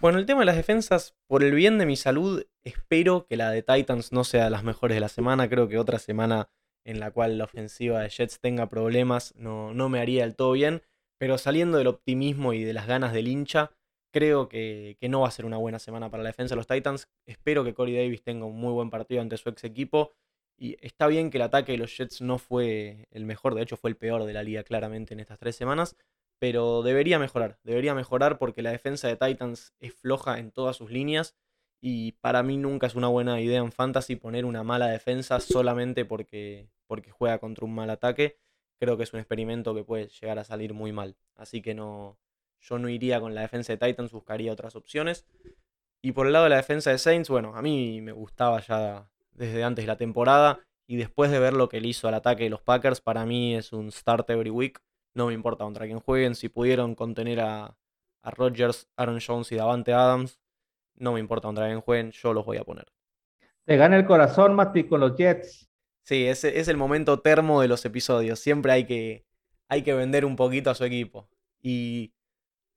Bueno, 0.00 0.18
el 0.18 0.24
tema 0.24 0.40
de 0.40 0.46
las 0.46 0.56
defensas, 0.56 1.14
por 1.26 1.44
el 1.44 1.54
bien 1.54 1.76
de 1.76 1.84
mi 1.84 1.94
salud, 1.94 2.46
espero 2.64 3.26
que 3.26 3.36
la 3.36 3.50
de 3.50 3.62
Titans 3.62 4.12
no 4.12 4.24
sea 4.24 4.44
de 4.44 4.50
las 4.50 4.64
mejores 4.64 4.96
de 4.96 5.00
la 5.00 5.10
semana. 5.10 5.46
Creo 5.50 5.68
que 5.68 5.76
otra 5.76 5.98
semana 5.98 6.48
en 6.86 7.00
la 7.00 7.10
cual 7.10 7.36
la 7.36 7.44
ofensiva 7.44 8.00
de 8.00 8.08
Jets 8.08 8.40
tenga 8.40 8.70
problemas 8.70 9.34
no, 9.36 9.74
no 9.74 9.90
me 9.90 10.00
haría 10.00 10.22
del 10.22 10.36
todo 10.36 10.52
bien, 10.52 10.80
pero 11.18 11.36
saliendo 11.36 11.76
del 11.76 11.88
optimismo 11.88 12.54
y 12.54 12.64
de 12.64 12.72
las 12.72 12.86
ganas 12.86 13.12
del 13.12 13.28
hincha, 13.28 13.72
creo 14.10 14.48
que, 14.48 14.96
que, 14.98 15.10
no 15.10 15.20
va 15.20 15.28
a 15.28 15.32
ser 15.32 15.44
una 15.44 15.58
buena 15.58 15.78
semana 15.78 16.10
para 16.10 16.22
la 16.22 16.30
defensa 16.30 16.54
de 16.54 16.56
los 16.56 16.66
Titans. 16.66 17.06
Espero 17.26 17.62
que 17.62 17.74
Corey 17.74 17.94
Davis 17.94 18.22
tenga 18.22 18.46
un 18.46 18.56
muy 18.58 18.72
buen 18.72 18.88
partido 18.88 19.20
ante 19.20 19.36
su 19.36 19.50
ex 19.50 19.64
equipo. 19.64 20.14
Y 20.56 20.78
está 20.80 21.08
bien 21.08 21.28
que 21.28 21.36
el 21.36 21.42
ataque 21.42 21.72
de 21.72 21.78
los 21.78 21.94
Jets 21.94 22.22
no 22.22 22.38
fue 22.38 23.06
el 23.10 23.26
mejor, 23.26 23.54
de 23.54 23.62
hecho 23.62 23.76
fue 23.76 23.90
el 23.90 23.96
peor 23.98 24.24
de 24.24 24.32
la 24.32 24.42
liga 24.42 24.62
claramente 24.62 25.12
en 25.12 25.20
estas 25.20 25.38
tres 25.38 25.56
semanas, 25.56 25.94
pero 26.40 26.82
debería 26.82 27.18
mejorar, 27.18 27.58
debería 27.62 27.94
mejorar 27.94 28.38
porque 28.38 28.62
la 28.62 28.72
defensa 28.72 29.06
de 29.06 29.16
Titans 29.16 29.74
es 29.78 29.94
floja 29.94 30.38
en 30.38 30.50
todas 30.50 30.74
sus 30.74 30.90
líneas 30.90 31.36
y 31.82 32.12
para 32.12 32.42
mí 32.42 32.56
nunca 32.56 32.86
es 32.86 32.94
una 32.94 33.08
buena 33.08 33.40
idea 33.40 33.58
en 33.58 33.72
fantasy 33.72 34.16
poner 34.16 34.46
una 34.46 34.62
mala 34.62 34.88
defensa 34.88 35.38
solamente 35.38 36.06
porque, 36.06 36.70
porque 36.86 37.10
juega 37.10 37.38
contra 37.38 37.66
un 37.66 37.74
mal 37.74 37.90
ataque. 37.90 38.38
Creo 38.78 38.96
que 38.96 39.02
es 39.02 39.12
un 39.12 39.20
experimento 39.20 39.74
que 39.74 39.84
puede 39.84 40.08
llegar 40.08 40.38
a 40.38 40.44
salir 40.44 40.72
muy 40.72 40.92
mal. 40.92 41.16
Así 41.36 41.60
que 41.60 41.74
no, 41.74 42.18
yo 42.60 42.78
no 42.78 42.88
iría 42.88 43.20
con 43.20 43.34
la 43.34 43.42
defensa 43.42 43.74
de 43.74 43.78
Titans, 43.78 44.10
buscaría 44.10 44.52
otras 44.52 44.76
opciones. 44.76 45.26
Y 46.02 46.12
por 46.12 46.26
el 46.26 46.32
lado 46.32 46.44
de 46.44 46.50
la 46.50 46.56
defensa 46.56 46.90
de 46.90 46.98
Saints, 46.98 47.28
bueno, 47.28 47.54
a 47.54 47.60
mí 47.60 48.00
me 48.00 48.12
gustaba 48.12 48.60
ya 48.60 49.10
desde 49.32 49.62
antes 49.62 49.84
de 49.84 49.86
la 49.86 49.96
temporada. 49.96 50.60
Y 50.86 50.96
después 50.96 51.30
de 51.30 51.38
ver 51.38 51.52
lo 51.52 51.68
que 51.68 51.80
le 51.80 51.88
hizo 51.88 52.08
al 52.08 52.14
ataque 52.14 52.44
de 52.44 52.50
los 52.50 52.62
Packers, 52.62 53.00
para 53.00 53.26
mí 53.26 53.54
es 53.54 53.72
un 53.72 53.92
start 53.92 54.28
every 54.30 54.50
week. 54.50 54.80
No 55.14 55.26
me 55.26 55.34
importa 55.34 55.64
contra 55.64 55.86
quién 55.86 56.00
jueguen. 56.00 56.34
Si 56.34 56.48
pudieron 56.48 56.94
contener 56.94 57.40
a, 57.40 57.76
a 58.22 58.30
Rodgers, 58.30 58.88
Aaron 58.96 59.18
Jones 59.24 59.50
y 59.52 59.56
Davante 59.56 59.92
Adams, 59.92 60.40
no 60.94 61.12
me 61.12 61.20
importa 61.20 61.48
contra 61.48 61.66
quién 61.66 61.80
jueguen, 61.80 62.12
yo 62.12 62.32
los 62.32 62.44
voy 62.44 62.58
a 62.58 62.64
poner. 62.64 62.86
Te 63.64 63.76
gana 63.76 63.96
el 63.96 64.06
corazón, 64.06 64.54
Mati, 64.54 64.84
con 64.84 65.00
los 65.00 65.16
Jets. 65.16 65.68
Sí, 66.02 66.26
ese 66.26 66.58
es 66.58 66.68
el 66.68 66.76
momento 66.76 67.20
termo 67.20 67.60
de 67.60 67.68
los 67.68 67.84
episodios. 67.84 68.40
Siempre 68.40 68.72
hay 68.72 68.84
que, 68.84 69.24
hay 69.68 69.82
que 69.82 69.94
vender 69.94 70.24
un 70.24 70.36
poquito 70.36 70.70
a 70.70 70.74
su 70.74 70.84
equipo. 70.84 71.28
Y 71.62 72.12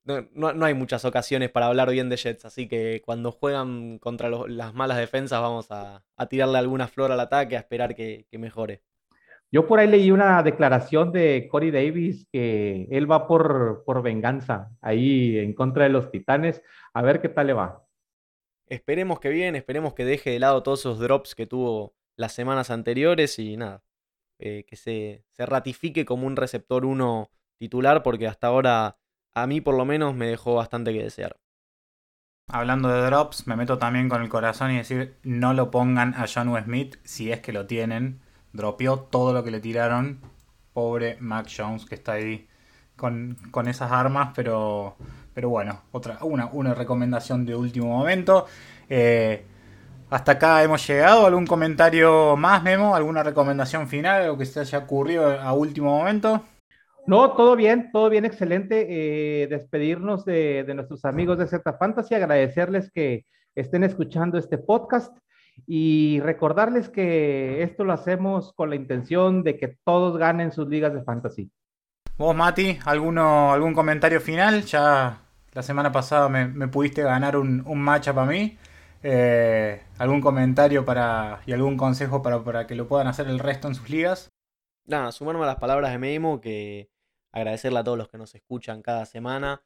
no, 0.05 0.27
no, 0.33 0.65
hay 0.65 0.73
muchas 0.73 1.05
ocasiones 1.05 1.49
para 1.49 1.67
hablar 1.67 1.89
bien 1.89 2.09
de 2.09 2.17
Jets, 2.17 2.45
así 2.45 2.67
que 2.67 3.01
cuando 3.05 3.31
juegan 3.31 3.99
contra 3.99 4.29
las 4.29 4.73
malas 4.73 4.97
defensas 4.97 5.41
vamos 5.41 5.71
a, 5.71 6.03
a, 6.17 6.25
tirarle 6.27 6.57
alguna 6.57 6.89
flor 6.89 7.11
al 7.11 7.21
ataque, 7.21 7.55
a 7.55 7.59
esperar 7.59 7.95
que, 7.95 8.25
que, 8.29 8.37
mejore. 8.37 8.83
Yo 9.53 9.67
por 9.67 9.79
ahí 9.79 9.87
leí 9.87 10.09
una 10.09 10.41
declaración 10.41 11.11
de 11.11 11.47
Corey 11.47 11.69
Davis 11.69 12.27
que 12.31 12.87
él 12.89 13.09
va 13.09 13.27
por, 13.27 13.83
por 13.85 14.01
venganza 14.01 14.71
ahí 14.81 15.37
en 15.37 15.53
contra 15.53 15.83
de 15.83 15.91
los 15.91 16.09
Titanes. 16.09 16.63
A 16.91 17.03
ver 17.03 17.21
qué 17.21 17.29
tal 17.29 17.45
le 17.45 17.53
va. 17.53 17.85
Esperemos 18.65 19.19
que 19.19 19.29
bien, 19.29 19.55
esperemos 19.55 19.93
que 19.93 20.05
deje 20.05 20.31
de 20.31 20.39
lado 20.39 20.63
todos 20.63 20.79
esos 20.79 20.97
drops 20.97 21.35
que 21.35 21.45
tuvo 21.45 21.93
las 22.15 22.33
semanas 22.33 22.71
anteriores 22.71 23.37
y 23.37 23.55
nada, 23.55 23.83
eh, 24.39 24.65
que 24.67 24.75
se, 24.75 25.23
se, 25.29 25.45
ratifique 25.45 26.03
como 26.03 26.25
un 26.25 26.35
receptor 26.35 26.83
1 26.83 27.29
titular 27.59 28.01
porque 28.01 28.25
hasta 28.25 28.47
ahora 28.47 28.97
a 29.35 29.45
mí 29.45 29.61
por 29.61 29.75
lo 29.75 29.85
menos 29.85 30.15
me 30.15 30.25
dejó 30.25 30.55
bastante 30.55 30.93
que 30.93 31.03
desear. 31.03 31.37
Hablando 32.47 32.89
de 32.89 33.05
drops, 33.05 33.45
me 33.45 33.55
meto 33.55 33.77
también 33.77 34.09
con 34.09 34.23
el 34.23 34.29
corazón 34.29 34.71
y 34.71 34.77
decir 34.77 35.19
no 35.21 35.53
lo 35.53 35.69
pongan 35.69 36.15
a 36.15 36.25
John 36.27 36.51
Smith 36.63 36.95
si 37.03 37.31
es 37.31 37.39
que 37.41 37.53
lo 37.53 37.67
tienen. 37.67 38.22
Dropeó 38.53 38.99
todo 38.99 39.33
lo 39.33 39.43
que 39.43 39.51
le 39.51 39.59
tiraron. 39.59 40.19
Pobre 40.73 41.17
Mac 41.19 41.47
Jones 41.55 41.85
que 41.85 41.95
está 41.95 42.13
ahí 42.13 42.47
con, 42.95 43.37
con 43.51 43.67
esas 43.67 43.91
armas, 43.91 44.31
pero 44.35 44.95
pero 45.33 45.49
bueno, 45.49 45.81
otra, 45.91 46.19
una, 46.21 46.47
una 46.47 46.73
recomendación 46.73 47.45
de 47.45 47.55
último 47.55 47.87
momento. 47.87 48.45
Eh, 48.87 49.43
hasta 50.09 50.33
acá 50.33 50.63
hemos 50.63 50.85
llegado. 50.87 51.25
¿Algún 51.25 51.47
comentario 51.47 52.35
más, 52.37 52.61
Memo? 52.61 52.95
¿Alguna 52.95 53.23
recomendación 53.23 53.87
final? 53.87 54.21
¿Algo 54.21 54.37
que 54.37 54.45
se 54.45 54.59
haya 54.59 54.79
ocurrido 54.79 55.27
a 55.27 55.53
último 55.53 55.97
momento? 55.97 56.43
No, 57.07 57.31
todo 57.33 57.55
bien, 57.55 57.89
todo 57.91 58.09
bien, 58.09 58.25
excelente. 58.25 58.85
Eh, 58.87 59.47
despedirnos 59.47 60.23
de, 60.23 60.63
de, 60.63 60.73
nuestros 60.75 61.03
amigos 61.03 61.37
de 61.39 61.47
Z 61.47 61.73
Fantasy, 61.73 62.13
agradecerles 62.13 62.91
que 62.91 63.25
estén 63.55 63.83
escuchando 63.83 64.37
este 64.37 64.57
podcast 64.57 65.17
y 65.65 66.19
recordarles 66.21 66.89
que 66.89 67.63
esto 67.63 67.83
lo 67.83 67.93
hacemos 67.93 68.53
con 68.53 68.69
la 68.69 68.75
intención 68.75 69.43
de 69.43 69.57
que 69.57 69.77
todos 69.83 70.17
ganen 70.17 70.51
sus 70.51 70.67
ligas 70.67 70.93
de 70.93 71.03
fantasy. 71.03 71.51
Vos, 72.17 72.35
Mati, 72.35 72.77
¿alguno, 72.85 73.51
¿algún 73.51 73.73
comentario 73.73 74.21
final? 74.21 74.63
Ya 74.63 75.19
la 75.53 75.63
semana 75.63 75.91
pasada 75.91 76.29
me, 76.29 76.47
me 76.47 76.67
pudiste 76.67 77.01
ganar 77.03 77.37
un, 77.37 77.63
un 77.65 77.81
matchup 77.81 78.17
a 78.19 78.25
mí. 78.25 78.57
Eh, 79.05 79.81
¿Algún 79.97 80.21
comentario 80.21 80.85
para 80.85 81.41
y 81.45 81.51
algún 81.51 81.75
consejo 81.75 82.21
para, 82.21 82.41
para, 82.43 82.65
que 82.65 82.75
lo 82.75 82.87
puedan 82.87 83.07
hacer 83.07 83.27
el 83.27 83.39
resto 83.39 83.67
en 83.67 83.75
sus 83.75 83.89
ligas? 83.89 84.32
Nada, 84.86 85.11
sumarme 85.11 85.43
a 85.43 85.47
las 85.47 85.57
palabras 85.57 85.91
de 85.91 85.97
Memo, 85.97 86.39
que 86.39 86.89
agradecerle 87.32 87.80
a 87.80 87.84
todos 87.84 87.97
los 87.97 88.07
que 88.07 88.17
nos 88.17 88.34
escuchan 88.34 88.82
cada 88.82 89.05
semana. 89.05 89.61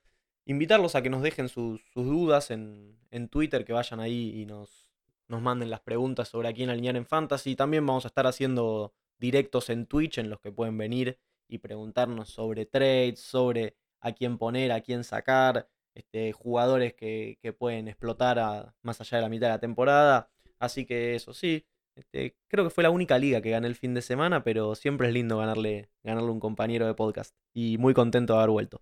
Invitarlos 0.46 0.96
a 0.96 1.02
que 1.02 1.10
nos 1.10 1.22
dejen 1.22 1.50
sus, 1.50 1.82
sus 1.92 2.06
dudas 2.06 2.50
en, 2.50 2.98
en, 3.12 3.28
Twitter, 3.28 3.64
que 3.64 3.74
vayan 3.74 4.00
ahí 4.00 4.42
y 4.42 4.46
nos, 4.46 4.87
nos 5.28 5.42
manden 5.42 5.70
las 5.70 5.82
preguntas 5.82 6.30
sobre 6.30 6.50
a 6.50 6.54
quién 6.54 6.70
alinear 6.70 6.96
en 6.96 7.06
Fantasy. 7.06 7.56
También 7.56 7.86
vamos 7.86 8.06
a 8.06 8.10
estar 8.10 8.28
haciendo 8.28 8.94
directos 9.20 9.70
en 9.70 9.86
Twitch 9.86 10.18
en 10.18 10.30
los 10.30 10.40
que 10.40 10.52
pueden 10.52 10.78
venir 10.78 11.20
y 11.48 11.60
preguntarnos 11.60 12.30
sobre 12.30 12.66
trades, 12.66 13.20
sobre 13.20 13.76
a 14.00 14.12
quién 14.12 14.38
poner, 14.38 14.72
a 14.72 14.82
quién 14.82 15.04
sacar, 15.04 15.70
este, 15.96 16.32
jugadores 16.34 16.94
que, 16.94 17.40
que 17.42 17.54
pueden 17.54 17.88
explotar 17.88 18.40
a, 18.40 18.76
más 18.82 19.02
allá 19.02 19.18
de 19.18 19.24
la 19.24 19.30
mitad 19.30 19.48
de 19.48 19.54
la 19.54 19.60
temporada. 19.60 20.30
Así 20.60 20.86
que 20.86 21.16
eso 21.16 21.34
sí, 21.34 21.66
este, 21.96 22.38
creo 22.48 22.64
que 22.64 22.70
fue 22.70 22.84
la 22.84 22.92
única 22.92 23.18
liga 23.18 23.42
que 23.42 23.50
gané 23.50 23.68
el 23.68 23.76
fin 23.76 23.94
de 23.94 24.02
semana, 24.02 24.44
pero 24.44 24.76
siempre 24.76 25.08
es 25.08 25.14
lindo 25.14 25.38
ganarle, 25.38 25.90
ganarle 26.04 26.30
un 26.30 26.40
compañero 26.40 26.86
de 26.86 26.94
podcast. 26.94 27.36
Y 27.54 27.78
muy 27.80 27.94
contento 27.94 28.34
de 28.34 28.40
haber 28.40 28.52
vuelto. 28.52 28.82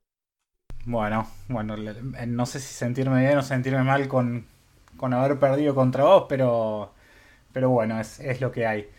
Bueno, 0.85 1.27
bueno, 1.47 1.75
eh, 1.77 2.27
no 2.27 2.45
sé 2.45 2.59
si 2.59 2.73
sentirme 2.73 3.21
bien 3.21 3.37
o 3.37 3.41
sentirme 3.41 3.83
mal 3.83 4.07
con, 4.07 4.45
con 4.97 5.13
haber 5.13 5.39
perdido 5.39 5.75
contra 5.75 6.03
vos, 6.03 6.25
pero, 6.29 6.93
pero 7.51 7.69
bueno, 7.69 7.99
es, 7.99 8.19
es 8.19 8.41
lo 8.41 8.51
que 8.51 8.65
hay. 8.67 8.89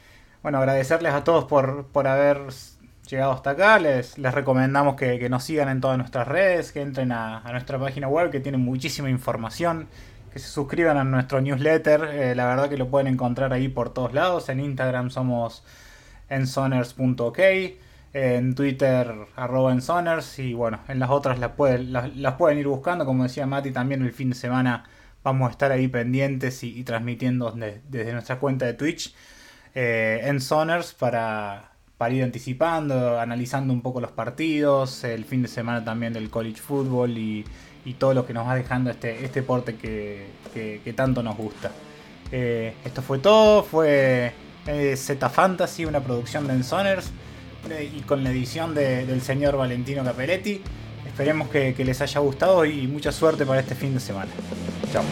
Bueno, 0.43 0.59
agradecerles 0.59 1.13
a 1.13 1.25
todos 1.25 1.45
por, 1.47 1.87
por 1.87 2.07
haber 2.07 2.41
llegado 3.09 3.33
hasta 3.33 3.51
acá, 3.51 3.79
les, 3.79 4.19
les 4.19 4.35
recomendamos 4.35 4.97
que, 4.97 5.29
nos 5.29 5.45
sigan 5.45 5.69
en 5.69 5.81
todas 5.81 5.99
nuestras 5.99 6.27
redes, 6.29 6.73
que 6.73 6.83
entren 6.83 7.13
a, 7.13 7.43
nuestra 7.51 7.79
página 7.79 8.09
web 8.09 8.31
que 8.31 8.41
tiene 8.41 8.59
muchísima 8.59 9.11
información, 9.11 9.89
que 10.33 10.39
se 10.39 10.49
suscriban 10.49 10.97
a 10.97 11.05
nuestro 11.05 11.41
newsletter, 11.41 12.05
eh, 12.13 12.35
la 12.35 12.47
verdad 12.47 12.69
que 12.69 12.77
lo 12.77 12.89
pueden 12.89 13.07
encontrar 13.07 13.53
ahí 13.53 13.69
por 13.69 13.91
todos 13.91 14.13
lados, 14.13 14.49
en 14.49 14.61
Instagram 14.61 15.11
somos 15.11 15.65
ensoners.ok, 16.29 17.39
en 18.13 18.55
Twitter 18.55 19.15
arroba 19.37 19.73
en 19.73 19.83
Soners 19.83 20.39
y 20.39 20.55
bueno, 20.55 20.81
en 20.89 20.99
las 20.99 21.11
otras 21.11 21.39
las 21.39 21.53
pueden, 21.53 21.93
las, 21.93 22.35
pueden 22.35 22.59
ir 22.59 22.67
buscando, 22.67 23.05
como 23.05 23.25
decía 23.25 23.47
Mati, 23.47 23.71
también 23.73 24.03
el 24.03 24.13
fin 24.13 24.31
de 24.31 24.37
semana 24.37 24.85
vamos 25.27 25.49
a 25.49 25.51
estar 25.51 25.73
ahí 25.73 25.89
pendientes 25.89 26.63
y, 26.63 26.85
transmitiendo 26.85 27.53
desde 27.89 28.13
nuestra 28.13 28.39
cuenta 28.39 28.65
de 28.65 28.75
Twitch 28.75 29.13
eh, 29.75 30.21
en 30.23 30.41
Soners 30.41 30.95
para, 30.95 31.73
ir 32.11 32.23
anticipando, 32.23 33.19
analizando 33.19 33.73
un 33.73 33.83
poco 33.83 34.01
los 34.01 34.13
partidos, 34.13 35.03
el 35.03 35.25
fin 35.25 35.43
de 35.43 35.49
semana 35.49 35.85
también 35.85 36.13
del 36.13 36.31
college 36.31 36.61
football 36.61 37.19
y, 37.19 37.45
todo 37.99 38.15
lo 38.15 38.27
que 38.27 38.33
nos 38.33 38.47
va 38.47 38.57
dejando 38.57 38.91
este, 38.91 39.25
este 39.25 39.41
deporte 39.41 39.77
que, 39.77 40.95
tanto 40.97 41.23
nos 41.25 41.37
gusta. 41.37 41.73
Eh, 42.31 42.75
esto 42.85 43.03
fue 43.03 43.19
todo, 43.19 43.65
fue 43.65 44.33
eh, 44.67 44.97
Z 44.97 45.29
Fantasy, 45.29 45.87
una 45.87 46.01
producción 46.01 46.47
de 46.47 46.55
Ensoners 46.55 47.11
y 47.93 48.01
con 48.03 48.23
la 48.23 48.31
edición 48.31 48.77
del 48.77 49.21
señor 49.23 49.57
Valentino 49.57 50.05
Capelletti. 50.05 50.63
Esperemos 51.17 51.49
que 51.49 51.75
les 51.83 51.99
haya 52.03 52.21
gustado 52.21 52.67
y 52.67 52.87
mucha 52.87 53.11
suerte 53.11 53.47
para 53.47 53.61
este 53.61 53.75
fin 53.75 53.95
de 53.95 54.01
semana. 54.01 54.31
Chao. 54.93 55.03